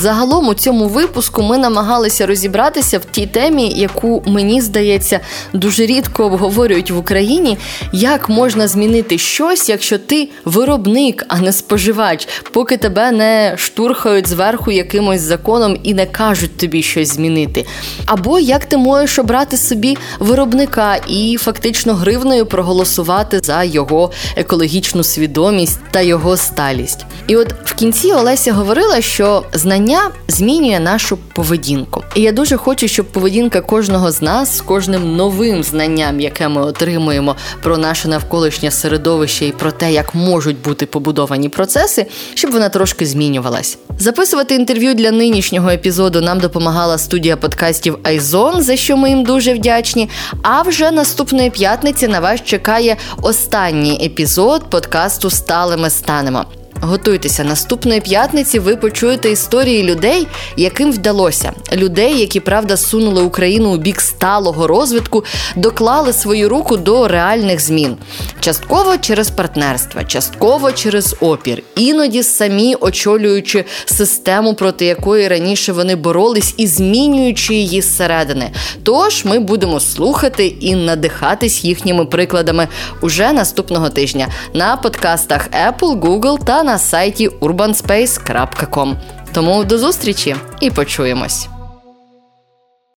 Загалом 0.00 0.48
у 0.48 0.54
цьому 0.54 0.88
випуску 0.88 1.42
ми 1.42 1.58
намагалися 1.58 2.26
розібратися 2.26 2.98
в 2.98 3.04
тій 3.04 3.26
темі, 3.26 3.72
яку 3.76 4.22
мені 4.26 4.60
здається 4.60 5.20
дуже 5.52 5.86
рідко 5.86 6.24
обговорюють 6.24 6.90
в 6.90 6.98
Україні, 6.98 7.58
як 7.92 8.28
можна 8.28 8.68
змінити 8.68 9.18
щось, 9.18 9.68
якщо 9.68 9.98
ти 9.98 10.28
виробник, 10.44 11.24
а 11.28 11.40
не 11.40 11.52
споживач, 11.52 12.28
поки 12.52 12.76
тебе 12.76 13.10
не 13.10 13.54
штурхають 13.56 14.28
зверху 14.28 14.70
якимось 14.72 15.20
законом 15.20 15.78
і 15.82 15.94
не 15.94 16.06
кажуть 16.06 16.56
тобі 16.56 16.82
щось 16.82 17.14
змінити. 17.14 17.66
Або 18.06 18.38
як 18.38 18.64
ти 18.64 18.76
можеш 18.76 19.18
обрати 19.18 19.56
собі 19.56 19.98
виробника 20.18 20.96
і 21.08 21.36
фактично 21.40 21.94
гривною 21.94 22.46
проголосувати 22.46 23.40
за 23.42 23.64
його 23.64 24.10
екологічну 24.36 25.04
свідомість 25.04 25.80
та 25.90 26.00
його 26.00 26.36
сталість. 26.36 27.06
І 27.26 27.36
от 27.36 27.54
в 27.64 27.74
кінці 27.74 28.12
Олеся 28.12 28.52
говорила, 28.52 29.00
що 29.00 29.44
знання 29.52 29.85
знання 29.86 30.10
змінює 30.28 30.80
нашу 30.80 31.16
поведінку. 31.16 32.02
І 32.14 32.20
я 32.20 32.32
дуже 32.32 32.56
хочу, 32.56 32.88
щоб 32.88 33.06
поведінка 33.06 33.60
кожного 33.60 34.10
з 34.10 34.22
нас 34.22 34.56
з 34.56 34.60
кожним 34.60 35.16
новим 35.16 35.62
знанням, 35.62 36.20
яке 36.20 36.48
ми 36.48 36.62
отримуємо 36.62 37.36
про 37.62 37.78
наше 37.78 38.08
навколишнє 38.08 38.70
середовище 38.70 39.46
і 39.46 39.52
про 39.52 39.72
те, 39.72 39.92
як 39.92 40.14
можуть 40.14 40.62
бути 40.62 40.86
побудовані 40.86 41.48
процеси, 41.48 42.06
щоб 42.34 42.50
вона 42.50 42.68
трошки 42.68 43.06
змінювалась. 43.06 43.78
Записувати 43.98 44.54
інтерв'ю 44.54 44.94
для 44.94 45.10
нинішнього 45.10 45.70
епізоду 45.70 46.20
нам 46.20 46.40
допомагала 46.40 46.98
студія 46.98 47.36
подкастів 47.36 47.98
Айзон, 48.02 48.62
за 48.62 48.76
що 48.76 48.96
ми 48.96 49.08
їм 49.08 49.24
дуже 49.24 49.54
вдячні. 49.54 50.08
А 50.42 50.62
вже 50.62 50.90
наступної 50.90 51.50
п'ятниці 51.50 52.08
на 52.08 52.20
вас 52.20 52.40
чекає 52.44 52.96
останній 53.22 54.04
епізод 54.06 54.70
подкасту 54.70 55.30
Стали 55.30 55.76
ми 55.76 55.90
станемо. 55.90 56.44
Готуйтеся 56.80 57.44
наступної 57.44 58.00
п'ятниці. 58.00 58.58
Ви 58.58 58.76
почуєте 58.76 59.30
історії 59.30 59.82
людей, 59.82 60.26
яким 60.56 60.92
вдалося. 60.92 61.52
Людей, 61.72 62.20
які 62.20 62.40
правда 62.40 62.76
сунули 62.76 63.22
Україну 63.22 63.74
у 63.74 63.76
бік 63.76 64.00
сталого 64.00 64.66
розвитку, 64.66 65.24
доклали 65.56 66.12
свою 66.12 66.48
руку 66.48 66.76
до 66.76 67.08
реальних 67.08 67.60
змін. 67.60 67.96
Частково 68.40 68.96
через 68.96 69.30
партнерство, 69.30 70.04
частково 70.04 70.72
через 70.72 71.16
опір, 71.20 71.62
іноді 71.76 72.22
самі 72.22 72.74
очолюючи 72.74 73.64
систему, 73.84 74.54
проти 74.54 74.84
якої 74.84 75.28
раніше 75.28 75.72
вони 75.72 75.96
боролись, 75.96 76.54
і 76.56 76.66
змінюючи 76.66 77.54
її 77.54 77.82
зсередини. 77.82 78.50
Тож 78.82 79.24
ми 79.24 79.38
будемо 79.38 79.80
слухати 79.80 80.46
і 80.46 80.74
надихатись 80.74 81.64
їхніми 81.64 82.04
прикладами 82.04 82.68
уже 83.00 83.32
наступного 83.32 83.90
тижня 83.90 84.28
на 84.54 84.76
подкастах 84.76 85.48
Apple, 85.50 86.00
Google 86.00 86.44
та 86.44 86.62
на 86.66 86.78
сайті 86.78 87.28
urbanspace.com. 87.28 88.94
Тому 89.32 89.64
до 89.64 89.78
зустрічі 89.78 90.36
і 90.60 90.70
почуємось. 90.70 91.48